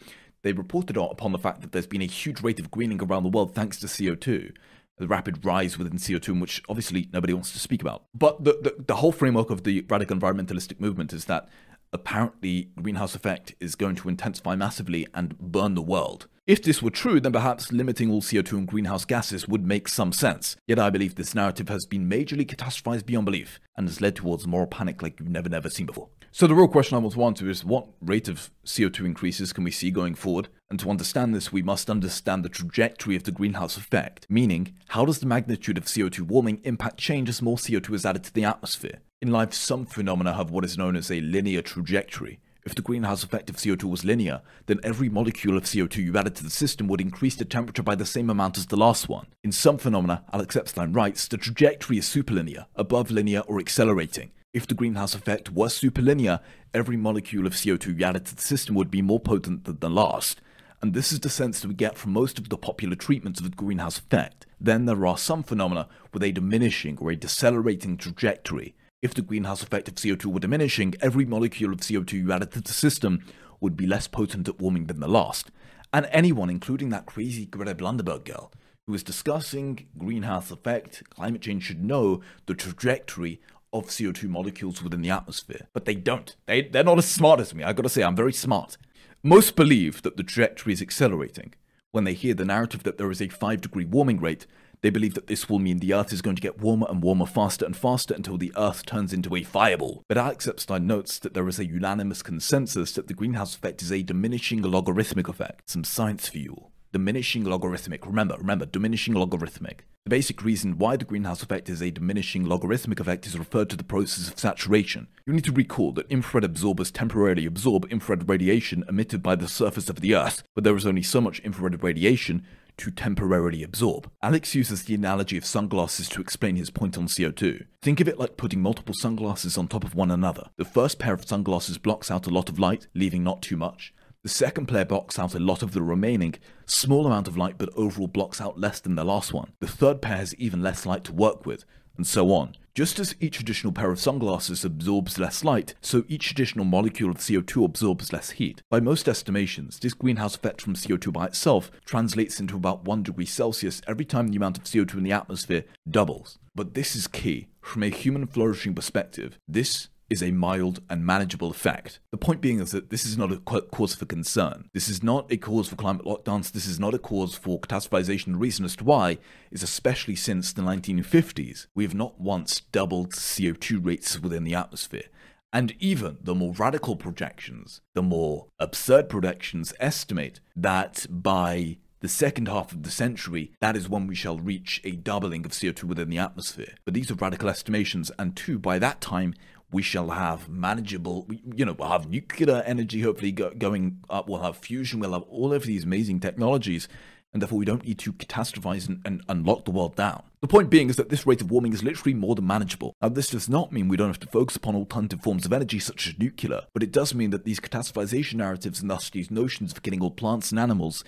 They 0.43 0.53
reported 0.53 0.97
upon 0.97 1.31
the 1.31 1.37
fact 1.37 1.61
that 1.61 1.71
there's 1.71 1.87
been 1.87 2.01
a 2.01 2.05
huge 2.05 2.41
rate 2.41 2.59
of 2.59 2.71
greening 2.71 3.01
around 3.01 3.23
the 3.23 3.29
world 3.29 3.53
thanks 3.53 3.77
to 3.79 3.87
CO2 3.87 4.53
the 5.01 5.07
rapid 5.07 5.43
rise 5.43 5.77
within 5.77 5.97
CO2, 5.97 6.39
which 6.39 6.61
obviously 6.69 7.09
nobody 7.11 7.33
wants 7.33 7.51
to 7.51 7.59
speak 7.59 7.81
about. 7.81 8.03
But 8.13 8.43
the, 8.43 8.59
the, 8.61 8.83
the, 8.87 8.95
whole 8.97 9.11
framework 9.11 9.49
of 9.49 9.63
the 9.63 9.83
radical 9.89 10.15
environmentalistic 10.15 10.79
movement 10.79 11.11
is 11.11 11.25
that 11.25 11.49
apparently 11.93 12.69
greenhouse 12.81 13.15
effect 13.15 13.53
is 13.59 13.75
going 13.75 13.95
to 13.95 14.09
intensify 14.09 14.55
massively 14.55 15.07
and 15.13 15.37
burn 15.39 15.75
the 15.75 15.81
world. 15.81 16.27
If 16.47 16.63
this 16.63 16.81
were 16.81 16.89
true, 16.89 17.19
then 17.19 17.31
perhaps 17.31 17.71
limiting 17.71 18.09
all 18.09 18.21
CO2 18.21 18.53
and 18.53 18.67
greenhouse 18.67 19.05
gases 19.05 19.47
would 19.47 19.65
make 19.65 19.87
some 19.87 20.11
sense. 20.11 20.55
Yet 20.67 20.79
I 20.79 20.89
believe 20.89 21.15
this 21.15 21.35
narrative 21.35 21.69
has 21.69 21.85
been 21.85 22.09
majorly 22.09 22.45
catastrophized 22.45 23.05
beyond 23.05 23.25
belief 23.25 23.59
and 23.77 23.87
has 23.87 24.01
led 24.01 24.15
towards 24.15 24.47
moral 24.47 24.67
panic 24.67 25.01
like 25.01 25.19
you've 25.19 25.29
never, 25.29 25.49
never 25.49 25.69
seen 25.69 25.85
before. 25.85 26.09
So 26.31 26.47
the 26.47 26.55
real 26.55 26.67
question 26.67 26.95
I 26.95 26.99
want 26.99 27.13
to 27.13 27.23
answer 27.23 27.49
is 27.49 27.63
what 27.63 27.87
rate 28.01 28.27
of 28.27 28.49
CO2 28.65 29.05
increases 29.05 29.53
can 29.53 29.63
we 29.63 29.71
see 29.71 29.91
going 29.91 30.15
forward? 30.15 30.47
And 30.69 30.79
to 30.79 30.89
understand 30.89 31.35
this, 31.35 31.51
we 31.51 31.61
must 31.61 31.89
understand 31.89 32.43
the 32.43 32.49
trajectory 32.49 33.15
of 33.15 33.23
the 33.23 33.31
greenhouse 33.31 33.77
effect, 33.77 34.25
meaning 34.29 34.73
how 34.89 35.05
does 35.05 35.19
the 35.19 35.25
magnitude 35.27 35.77
of 35.77 35.85
CO2 35.85 36.21
warming 36.21 36.61
impact 36.63 36.97
change 36.97 37.29
as 37.29 37.41
more 37.41 37.57
CO2 37.57 37.93
is 37.93 38.05
added 38.05 38.23
to 38.23 38.33
the 38.33 38.45
atmosphere? 38.45 38.99
In 39.21 39.29
life, 39.31 39.53
some 39.53 39.85
phenomena 39.85 40.33
have 40.33 40.49
what 40.49 40.65
is 40.65 40.79
known 40.79 40.95
as 40.95 41.11
a 41.11 41.21
linear 41.21 41.61
trajectory, 41.61 42.39
if 42.65 42.73
the 42.73 42.81
greenhouse 42.81 43.23
effect 43.23 43.51
of 43.51 43.55
CO2 43.55 43.83
was 43.83 44.03
linear, 44.03 44.41
then 44.65 44.79
every 44.83 45.09
molecule 45.09 45.57
of 45.57 45.65
CO2 45.65 45.97
you 45.97 46.17
added 46.17 46.35
to 46.37 46.43
the 46.43 46.49
system 46.49 46.87
would 46.87 47.01
increase 47.01 47.35
the 47.35 47.45
temperature 47.45 47.83
by 47.83 47.93
the 47.93 48.05
same 48.05 48.31
amount 48.31 48.57
as 48.57 48.65
the 48.65 48.75
last 48.75 49.09
one. 49.09 49.27
In 49.43 49.51
some 49.51 49.77
phenomena, 49.77 50.23
Alex 50.33 50.55
Epstein 50.55 50.91
writes, 50.91 51.27
the 51.27 51.37
trajectory 51.37 51.99
is 51.99 52.07
superlinear, 52.07 52.65
above 52.75 53.11
linear, 53.11 53.41
or 53.41 53.59
accelerating. 53.59 54.31
If 54.53 54.65
the 54.65 54.73
greenhouse 54.73 55.13
effect 55.13 55.51
was 55.51 55.79
superlinear, 55.79 56.39
every 56.73 56.97
molecule 56.97 57.45
of 57.45 57.53
CO2 57.53 57.99
you 57.99 58.05
added 58.05 58.25
to 58.25 58.35
the 58.35 58.41
system 58.41 58.73
would 58.73 58.89
be 58.89 59.03
more 59.03 59.19
potent 59.19 59.65
than 59.65 59.79
the 59.79 59.89
last. 59.89 60.41
And 60.81 60.95
this 60.95 61.11
is 61.11 61.19
the 61.19 61.29
sense 61.29 61.61
that 61.61 61.67
we 61.67 61.75
get 61.75 61.95
from 61.95 62.13
most 62.13 62.39
of 62.39 62.49
the 62.49 62.57
popular 62.57 62.95
treatments 62.95 63.39
of 63.39 63.49
the 63.49 63.55
greenhouse 63.55 63.99
effect. 63.99 64.47
Then 64.59 64.85
there 64.85 65.05
are 65.05 65.17
some 65.17 65.43
phenomena 65.43 65.87
with 66.11 66.23
a 66.23 66.31
diminishing 66.31 66.97
or 66.99 67.11
a 67.11 67.15
decelerating 67.15 67.97
trajectory. 67.97 68.75
If 69.01 69.15
the 69.15 69.23
greenhouse 69.23 69.63
effect 69.63 69.87
of 69.87 69.95
CO2 69.95 70.25
were 70.25 70.39
diminishing, 70.39 70.93
every 71.01 71.25
molecule 71.25 71.73
of 71.73 71.79
CO2 71.79 72.13
you 72.13 72.31
added 72.31 72.51
to 72.51 72.61
the 72.61 72.71
system 72.71 73.25
would 73.59 73.75
be 73.75 73.87
less 73.87 74.07
potent 74.07 74.47
at 74.47 74.59
warming 74.59 74.85
than 74.85 74.99
the 74.99 75.07
last. 75.07 75.49
And 75.91 76.07
anyone, 76.11 76.51
including 76.51 76.89
that 76.89 77.07
crazy 77.07 77.47
Greta 77.47 77.73
Blunderberg 77.73 78.25
girl, 78.25 78.51
who 78.85 78.93
is 78.93 79.01
discussing 79.01 79.87
greenhouse 79.97 80.51
effect, 80.51 81.01
climate 81.09 81.41
change, 81.41 81.63
should 81.63 81.83
know 81.83 82.21
the 82.45 82.53
trajectory 82.53 83.41
of 83.73 83.87
CO2 83.87 84.29
molecules 84.29 84.83
within 84.83 85.01
the 85.01 85.09
atmosphere. 85.09 85.67
But 85.73 85.85
they 85.85 85.95
don't. 85.95 86.35
They, 86.45 86.61
they're 86.61 86.83
not 86.83 86.99
as 86.99 87.09
smart 87.09 87.39
as 87.39 87.55
me. 87.55 87.63
I 87.63 87.73
gotta 87.73 87.89
say, 87.89 88.03
I'm 88.03 88.15
very 88.15 88.33
smart. 88.33 88.77
Most 89.23 89.55
believe 89.55 90.03
that 90.03 90.15
the 90.15 90.23
trajectory 90.23 90.73
is 90.73 90.81
accelerating. 90.81 91.55
When 91.89 92.03
they 92.03 92.13
hear 92.13 92.35
the 92.35 92.45
narrative 92.45 92.83
that 92.83 92.99
there 92.99 93.09
is 93.09 93.21
a 93.21 93.29
5 93.29 93.61
degree 93.61 93.85
warming 93.85 94.19
rate, 94.19 94.45
they 94.81 94.89
believe 94.89 95.13
that 95.13 95.27
this 95.27 95.49
will 95.49 95.59
mean 95.59 95.79
the 95.79 95.93
Earth 95.93 96.11
is 96.11 96.21
going 96.21 96.35
to 96.35 96.41
get 96.41 96.59
warmer 96.59 96.87
and 96.89 97.01
warmer 97.03 97.25
faster 97.25 97.65
and 97.65 97.75
faster 97.75 98.13
until 98.13 98.37
the 98.37 98.51
Earth 98.57 98.85
turns 98.85 99.13
into 99.13 99.35
a 99.35 99.43
fireball. 99.43 100.03
But 100.07 100.17
Alex 100.17 100.47
Epstein 100.47 100.87
notes 100.87 101.19
that 101.19 101.33
there 101.33 101.47
is 101.47 101.59
a 101.59 101.65
unanimous 101.65 102.23
consensus 102.23 102.91
that 102.93 103.07
the 103.07 103.13
greenhouse 103.13 103.55
effect 103.55 103.81
is 103.81 103.91
a 103.91 104.03
diminishing 104.03 104.61
logarithmic 104.61 105.27
effect. 105.27 105.69
Some 105.69 105.83
science 105.83 106.27
for 106.29 106.39
you 106.39 106.71
diminishing 106.91 107.45
logarithmic. 107.45 108.05
Remember, 108.05 108.35
remember, 108.37 108.65
diminishing 108.65 109.13
logarithmic. 109.13 109.85
The 110.03 110.09
basic 110.09 110.43
reason 110.43 110.77
why 110.77 110.97
the 110.97 111.05
greenhouse 111.05 111.43
effect 111.43 111.69
is 111.69 111.81
a 111.81 111.91
diminishing 111.91 112.43
logarithmic 112.43 112.99
effect 112.99 113.27
is 113.27 113.37
referred 113.37 113.69
to 113.69 113.77
the 113.77 113.83
process 113.83 114.27
of 114.27 114.39
saturation. 114.39 115.07
You 115.25 115.33
need 115.33 115.45
to 115.45 115.51
recall 115.51 115.91
that 115.93 116.09
infrared 116.09 116.43
absorbers 116.43 116.91
temporarily 116.91 117.45
absorb 117.45 117.85
infrared 117.91 118.27
radiation 118.27 118.83
emitted 118.89 119.21
by 119.21 119.35
the 119.35 119.47
surface 119.47 119.89
of 119.89 120.01
the 120.01 120.15
Earth, 120.15 120.43
but 120.55 120.63
there 120.63 120.75
is 120.75 120.85
only 120.85 121.03
so 121.03 121.21
much 121.21 121.39
infrared 121.39 121.81
radiation 121.83 122.45
to 122.81 122.89
temporarily 122.89 123.61
absorb. 123.61 124.09
Alex 124.23 124.55
uses 124.55 124.83
the 124.83 124.95
analogy 124.95 125.37
of 125.37 125.45
sunglasses 125.45 126.09
to 126.09 126.19
explain 126.19 126.55
his 126.55 126.71
point 126.71 126.97
on 126.97 127.05
CO2. 127.05 127.65
Think 127.83 127.99
of 127.99 128.07
it 128.07 128.17
like 128.17 128.37
putting 128.37 128.59
multiple 128.59 128.95
sunglasses 128.95 129.55
on 129.55 129.67
top 129.67 129.83
of 129.83 129.93
one 129.93 130.09
another. 130.09 130.49
The 130.57 130.65
first 130.65 130.97
pair 130.97 131.13
of 131.13 131.27
sunglasses 131.27 131.77
blocks 131.77 132.09
out 132.09 132.25
a 132.25 132.31
lot 132.31 132.49
of 132.49 132.57
light, 132.57 132.87
leaving 132.95 133.23
not 133.23 133.43
too 133.43 133.55
much. 133.55 133.93
The 134.23 134.29
second 134.29 134.65
player 134.65 134.85
blocks 134.85 135.19
out 135.19 135.35
a 135.35 135.39
lot 135.39 135.61
of 135.61 135.73
the 135.73 135.83
remaining, 135.83 136.35
small 136.65 137.05
amount 137.05 137.27
of 137.27 137.37
light, 137.37 137.59
but 137.59 137.69
overall 137.75 138.07
blocks 138.07 138.41
out 138.41 138.59
less 138.59 138.79
than 138.79 138.95
the 138.95 139.03
last 139.03 139.31
one. 139.31 139.51
The 139.59 139.67
third 139.67 140.01
pair 140.01 140.17
has 140.17 140.33
even 140.35 140.63
less 140.63 140.85
light 140.85 141.03
to 141.03 141.13
work 141.13 141.45
with, 141.45 141.65
and 141.97 142.07
so 142.07 142.31
on. 142.31 142.55
Just 142.73 142.99
as 142.99 143.15
each 143.19 143.41
additional 143.41 143.73
pair 143.73 143.91
of 143.91 143.99
sunglasses 143.99 144.63
absorbs 144.63 145.19
less 145.19 145.43
light, 145.43 145.75
so 145.81 146.05
each 146.07 146.31
additional 146.31 146.63
molecule 146.63 147.09
of 147.09 147.17
CO2 147.17 147.65
absorbs 147.65 148.13
less 148.13 148.31
heat. 148.31 148.63
By 148.69 148.79
most 148.79 149.09
estimations, 149.09 149.77
this 149.77 149.93
greenhouse 149.93 150.35
effect 150.35 150.61
from 150.61 150.75
CO2 150.75 151.11
by 151.11 151.25
itself 151.25 151.69
translates 151.83 152.39
into 152.39 152.55
about 152.55 152.85
1 152.85 153.03
degree 153.03 153.25
Celsius 153.25 153.81
every 153.87 154.05
time 154.05 154.29
the 154.29 154.37
amount 154.37 154.57
of 154.57 154.63
CO2 154.63 154.93
in 154.93 155.03
the 155.03 155.11
atmosphere 155.11 155.65
doubles. 155.89 156.39
But 156.55 156.73
this 156.73 156.95
is 156.95 157.07
key. 157.07 157.47
From 157.61 157.83
a 157.83 157.89
human 157.89 158.25
flourishing 158.25 158.73
perspective, 158.73 159.37
this 159.49 159.89
is 160.11 160.21
a 160.21 160.31
mild 160.31 160.81
and 160.89 161.05
manageable 161.05 161.49
effect. 161.49 161.99
The 162.11 162.17
point 162.17 162.41
being 162.41 162.59
is 162.59 162.71
that 162.71 162.89
this 162.89 163.05
is 163.05 163.17
not 163.17 163.31
a 163.31 163.37
cause 163.37 163.95
for 163.95 164.05
concern. 164.05 164.69
This 164.73 164.89
is 164.89 165.01
not 165.01 165.31
a 165.31 165.37
cause 165.37 165.69
for 165.69 165.77
climate 165.77 166.05
lockdowns. 166.05 166.51
This 166.51 166.67
is 166.67 166.79
not 166.79 166.93
a 166.93 166.99
cause 166.99 167.35
for 167.35 167.61
catastrophization. 167.61 168.33
The 168.33 168.37
reason 168.37 168.65
as 168.65 168.75
to 168.75 168.83
why 168.83 169.19
is 169.51 169.63
especially 169.63 170.17
since 170.17 170.51
the 170.51 170.61
1950s, 170.61 171.67
we 171.73 171.85
have 171.85 171.95
not 171.95 172.19
once 172.19 172.59
doubled 172.59 173.13
CO2 173.13 173.85
rates 173.85 174.19
within 174.19 174.43
the 174.43 174.53
atmosphere. 174.53 175.05
And 175.53 175.75
even 175.79 176.17
the 176.21 176.35
more 176.35 176.53
radical 176.53 176.97
projections, 176.97 177.79
the 177.93 178.01
more 178.01 178.47
absurd 178.59 179.07
projections 179.07 179.73
estimate 179.79 180.41
that 180.57 181.05
by 181.09 181.77
the 182.01 182.07
second 182.07 182.47
half 182.47 182.71
of 182.71 182.83
the 182.83 182.91
century, 182.91 183.51
that 183.61 183.75
is 183.75 183.87
when 183.87 184.07
we 184.07 184.15
shall 184.15 184.39
reach 184.39 184.81
a 184.83 184.91
doubling 184.91 185.45
of 185.45 185.51
CO2 185.51 185.83
within 185.83 186.09
the 186.09 186.17
atmosphere. 186.17 186.73
But 186.83 186.95
these 186.95 187.11
are 187.11 187.15
radical 187.15 187.47
estimations, 187.47 188.11
and 188.17 188.35
two, 188.35 188.57
by 188.57 188.79
that 188.79 189.01
time, 189.01 189.35
we 189.71 189.81
shall 189.81 190.09
have 190.09 190.49
manageable, 190.49 191.27
you 191.55 191.65
know, 191.65 191.73
we'll 191.73 191.89
have 191.89 192.09
nuclear 192.09 192.61
energy 192.65 193.01
hopefully 193.01 193.31
go, 193.31 193.51
going 193.51 193.99
up, 194.09 194.27
we'll 194.27 194.41
have 194.41 194.57
fusion, 194.57 194.99
we'll 194.99 195.13
have 195.13 195.23
all 195.23 195.53
of 195.53 195.63
these 195.63 195.83
amazing 195.83 196.19
technologies, 196.19 196.87
and 197.33 197.41
therefore 197.41 197.57
we 197.57 197.65
don't 197.65 197.85
need 197.85 197.97
to 197.99 198.11
catastrophize 198.11 198.89
and, 198.89 199.01
and, 199.05 199.23
and 199.29 199.45
lock 199.45 199.63
the 199.63 199.71
world 199.71 199.95
down. 199.95 200.23
The 200.41 200.47
point 200.47 200.69
being 200.69 200.89
is 200.89 200.97
that 200.97 201.09
this 201.09 201.25
rate 201.25 201.41
of 201.41 201.51
warming 201.51 201.71
is 201.71 201.83
literally 201.83 202.13
more 202.13 202.35
than 202.35 202.47
manageable. 202.47 202.95
Now, 203.01 203.09
this 203.09 203.29
does 203.29 203.47
not 203.47 203.71
mean 203.71 203.87
we 203.87 203.95
don't 203.95 204.09
have 204.09 204.19
to 204.19 204.27
focus 204.27 204.55
upon 204.57 204.75
alternative 204.75 205.21
forms 205.21 205.45
of 205.45 205.53
energy 205.53 205.79
such 205.79 206.07
as 206.07 206.19
nuclear, 206.19 206.63
but 206.73 206.83
it 206.83 206.91
does 206.91 207.13
mean 207.13 207.29
that 207.29 207.45
these 207.45 207.59
catastrophization 207.59 208.35
narratives 208.35 208.81
and 208.81 208.89
thus 208.89 209.09
these 209.09 209.31
notions 209.31 209.71
of 209.71 209.83
killing 209.83 210.01
all 210.01 210.11
plants 210.11 210.51
and 210.51 210.59
animals, 210.59 211.03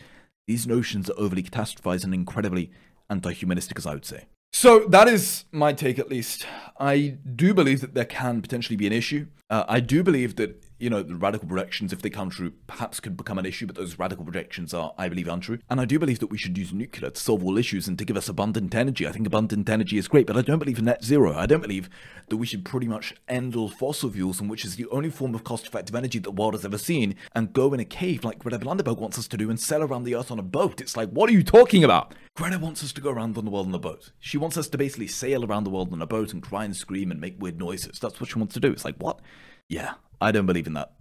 these 0.47 0.67
notions 0.67 1.10
are 1.10 1.19
overly 1.19 1.43
catastrophized 1.43 2.04
and 2.04 2.13
incredibly 2.13 2.71
anti-humanistic, 3.10 3.78
as 3.78 3.86
I 3.86 3.93
would 3.93 4.06
say. 4.06 4.26
So 4.63 4.86
that 4.88 5.10
is 5.10 5.43
my 5.52 5.73
take, 5.73 5.99
at 5.99 6.08
least. 6.08 6.47
I 6.80 7.17
do 7.36 7.54
believe 7.54 7.82
that 7.82 7.95
there 7.95 8.06
can 8.06 8.41
potentially 8.41 8.78
be 8.78 8.88
an 8.88 8.93
issue. 8.93 9.28
Uh, 9.49 9.65
I 9.67 9.82
do 9.82 10.04
believe 10.04 10.38
that 10.38 10.63
you 10.84 10.89
know, 10.89 11.02
the 11.02 11.15
radical 11.15 11.48
projections, 11.48 11.93
if 11.93 12.02
they 12.02 12.10
come 12.10 12.30
true, 12.30 12.52
perhaps 12.67 13.00
could 13.00 13.15
become 13.15 13.38
an 13.38 13.46
issue, 13.46 13.65
but 13.65 13.78
those 13.78 13.98
radical 13.98 14.26
projections 14.26 14.74
are, 14.74 14.93
I 14.98 15.08
believe, 15.08 15.30
untrue. 15.30 15.60
And 15.69 15.80
I 15.80 15.86
do 15.86 15.98
believe 15.98 16.19
that 16.19 16.28
we 16.28 16.38
should 16.38 16.58
use 16.58 16.74
nuclear 16.74 17.10
to 17.10 17.19
solve 17.19 17.41
all 17.41 17.58
issues 17.58 17.88
and 17.88 17.98
to 17.98 18.04
give 18.04 18.17
us 18.17 18.28
abundant 18.28 18.76
energy. 18.76 19.08
I 19.08 19.13
think 19.13 19.26
abundant 19.26 19.69
energy 19.69 19.98
is 19.98 20.10
great, 20.10 20.28
but 20.28 20.36
I 20.36 20.41
don't 20.41 20.60
believe 20.60 20.80
in 20.80 20.86
net 20.86 21.02
zero. 21.02 21.36
I 21.36 21.46
don't 21.46 21.62
believe 21.62 21.89
that 22.28 22.36
we 22.36 22.46
should 22.46 22.65
pretty 22.65 22.89
much 22.89 23.15
end 23.30 23.56
all 23.56 23.69
fossil 23.69 24.10
fuels, 24.10 24.41
and 24.41 24.50
which 24.50 24.65
is 24.65 24.76
the 24.76 24.88
only 24.88 25.10
form 25.10 25.34
of 25.34 25.46
cost 25.46 25.65
effective 25.67 25.96
energy 25.96 26.19
that 26.19 26.24
the 26.24 26.32
world 26.32 26.54
has 26.54 26.65
ever 26.65 26.78
seen, 26.78 27.15
and 27.34 27.54
go 27.54 27.74
in 27.74 27.80
a 27.80 27.86
cave 27.86 28.26
like 28.26 28.39
Greta 28.39 28.60
Blunderberg 28.60 28.98
wants 28.98 29.17
us 29.17 29.30
to 29.30 29.38
do 29.38 29.50
and 29.50 29.62
sail 29.62 29.84
around 29.84 30.04
the 30.04 30.15
Earth 30.15 30.32
on 30.32 30.39
a 30.39 30.43
boat. 30.43 30.82
It's 30.82 30.98
like, 30.98 31.12
what 31.12 31.30
are 31.30 31.34
you 31.34 31.43
talking 31.43 31.86
about? 31.86 32.13
Greta 32.36 32.60
wants 32.60 32.84
us 32.84 32.91
to 32.91 33.00
go 33.00 33.12
around 33.12 33.38
on 33.38 33.46
the 33.46 33.52
world 33.52 33.67
on 33.67 33.76
a 33.76 33.80
boat. 33.80 34.12
She 34.19 34.38
wants 34.38 34.58
us 34.58 34.67
to 34.67 34.78
basically 34.78 35.08
sail 35.08 35.46
around 35.46 35.63
the 35.63 35.69
world 35.69 35.93
on 35.93 36.02
a 36.02 36.08
boat 36.08 36.34
and 36.34 36.43
cry 36.43 36.65
and 36.65 36.76
scream 36.76 37.10
and 37.10 37.22
make 37.22 37.41
weird 37.41 37.58
noises. 37.58 38.00
That's 38.00 38.19
what 38.19 38.32
she 38.32 38.38
wants 38.38 38.54
to 38.56 38.60
do. 38.60 38.74
It's 38.74 38.84
like, 38.84 38.98
what? 38.98 39.22
Yeah, 39.69 39.93
I 40.23 40.31
don't 40.31 40.45
believe 40.45 40.67
in 40.67 40.73
that. 40.73 40.93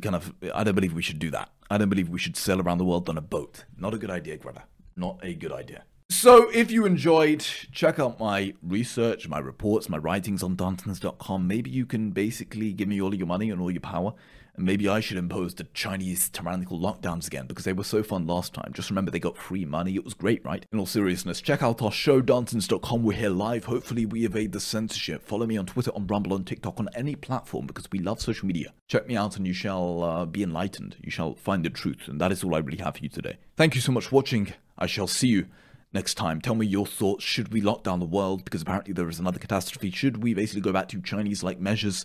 Kind 0.00 0.14
of, 0.14 0.32
I 0.54 0.64
don't 0.64 0.74
believe 0.74 0.94
we 0.94 1.02
should 1.02 1.18
do 1.18 1.30
that. 1.30 1.50
I 1.70 1.76
don't 1.78 1.90
believe 1.90 2.08
we 2.08 2.18
should 2.18 2.36
sail 2.36 2.60
around 2.60 2.78
the 2.78 2.84
world 2.84 3.08
on 3.08 3.18
a 3.18 3.20
boat. 3.20 3.64
Not 3.76 3.92
a 3.92 3.98
good 3.98 4.10
idea, 4.10 4.36
Greta. 4.36 4.62
Not 4.96 5.18
a 5.22 5.34
good 5.34 5.52
idea. 5.52 5.82
So, 6.10 6.48
if 6.50 6.70
you 6.70 6.86
enjoyed, 6.86 7.40
check 7.70 7.98
out 7.98 8.18
my 8.18 8.54
research, 8.62 9.28
my 9.28 9.38
reports, 9.38 9.90
my 9.90 9.98
writings 9.98 10.42
on 10.42 10.56
Darntons.com. 10.56 11.46
Maybe 11.46 11.70
you 11.70 11.84
can 11.84 12.12
basically 12.12 12.72
give 12.72 12.88
me 12.88 13.00
all 13.00 13.14
your 13.14 13.26
money 13.26 13.50
and 13.50 13.60
all 13.60 13.70
your 13.70 13.82
power 13.82 14.14
and 14.58 14.66
maybe 14.66 14.88
I 14.88 14.98
should 15.00 15.16
impose 15.16 15.54
the 15.54 15.64
Chinese 15.72 16.28
tyrannical 16.28 16.78
lockdowns 16.78 17.28
again 17.28 17.46
because 17.46 17.64
they 17.64 17.72
were 17.72 17.84
so 17.84 18.02
fun 18.02 18.26
last 18.26 18.52
time. 18.52 18.72
Just 18.74 18.90
remember 18.90 19.10
they 19.10 19.20
got 19.20 19.38
free 19.38 19.64
money. 19.64 19.94
It 19.94 20.04
was 20.04 20.14
great, 20.14 20.44
right? 20.44 20.66
In 20.72 20.80
all 20.80 20.86
seriousness, 20.86 21.40
check 21.40 21.62
out 21.62 21.80
our 21.80 21.92
show, 21.92 22.20
Darntons.com. 22.20 23.04
We're 23.04 23.16
here 23.16 23.30
live. 23.30 23.64
Hopefully 23.64 24.04
we 24.04 24.26
evade 24.26 24.52
the 24.52 24.60
censorship. 24.60 25.24
Follow 25.24 25.46
me 25.46 25.56
on 25.56 25.66
Twitter, 25.66 25.92
on 25.94 26.08
Rumble, 26.08 26.34
on 26.34 26.44
TikTok, 26.44 26.80
on 26.80 26.88
any 26.94 27.14
platform 27.14 27.66
because 27.66 27.88
we 27.92 28.00
love 28.00 28.20
social 28.20 28.48
media. 28.48 28.72
Check 28.88 29.06
me 29.06 29.16
out 29.16 29.36
and 29.36 29.46
you 29.46 29.52
shall 29.52 30.02
uh, 30.02 30.26
be 30.26 30.42
enlightened. 30.42 30.96
You 31.00 31.10
shall 31.12 31.36
find 31.36 31.64
the 31.64 31.70
truth. 31.70 32.08
And 32.08 32.20
that 32.20 32.32
is 32.32 32.42
all 32.42 32.56
I 32.56 32.58
really 32.58 32.82
have 32.82 32.96
for 32.96 33.04
you 33.04 33.08
today. 33.08 33.38
Thank 33.56 33.76
you 33.76 33.80
so 33.80 33.92
much 33.92 34.06
for 34.06 34.16
watching. 34.16 34.52
I 34.76 34.86
shall 34.86 35.06
see 35.06 35.28
you 35.28 35.46
next 35.92 36.14
time. 36.14 36.40
Tell 36.40 36.54
me 36.54 36.66
your 36.66 36.86
thoughts. 36.86 37.24
Should 37.24 37.52
we 37.52 37.60
lock 37.60 37.84
down 37.84 38.00
the 38.00 38.06
world 38.06 38.44
because 38.44 38.62
apparently 38.62 38.92
there 38.92 39.08
is 39.08 39.18
another 39.18 39.38
catastrophe? 39.38 39.90
Should 39.90 40.22
we 40.22 40.34
basically 40.34 40.62
go 40.62 40.72
back 40.72 40.88
to 40.88 41.00
Chinese-like 41.00 41.60
measures? 41.60 42.04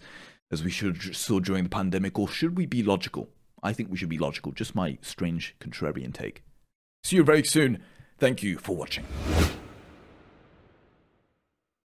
as 0.54 0.64
we 0.64 0.72
should 0.72 1.16
saw 1.16 1.40
during 1.40 1.64
the 1.64 1.70
pandemic, 1.70 2.18
or 2.18 2.28
should 2.28 2.56
we 2.56 2.66
be 2.66 2.84
logical? 2.84 3.30
I 3.62 3.74
think 3.74 3.90
we 3.90 3.98
should 3.98 4.10
be 4.10 4.18
logical, 4.18 4.52
just 4.52 4.76
my 4.76 4.98
strange 5.02 5.56
contrarian 5.60 6.14
take. 6.14 6.44
See 7.04 7.18
you 7.18 7.24
very 7.24 7.44
soon. 7.44 7.84
Thank 8.20 8.44
you 8.44 8.58
for 8.58 8.76
watching. 8.76 9.06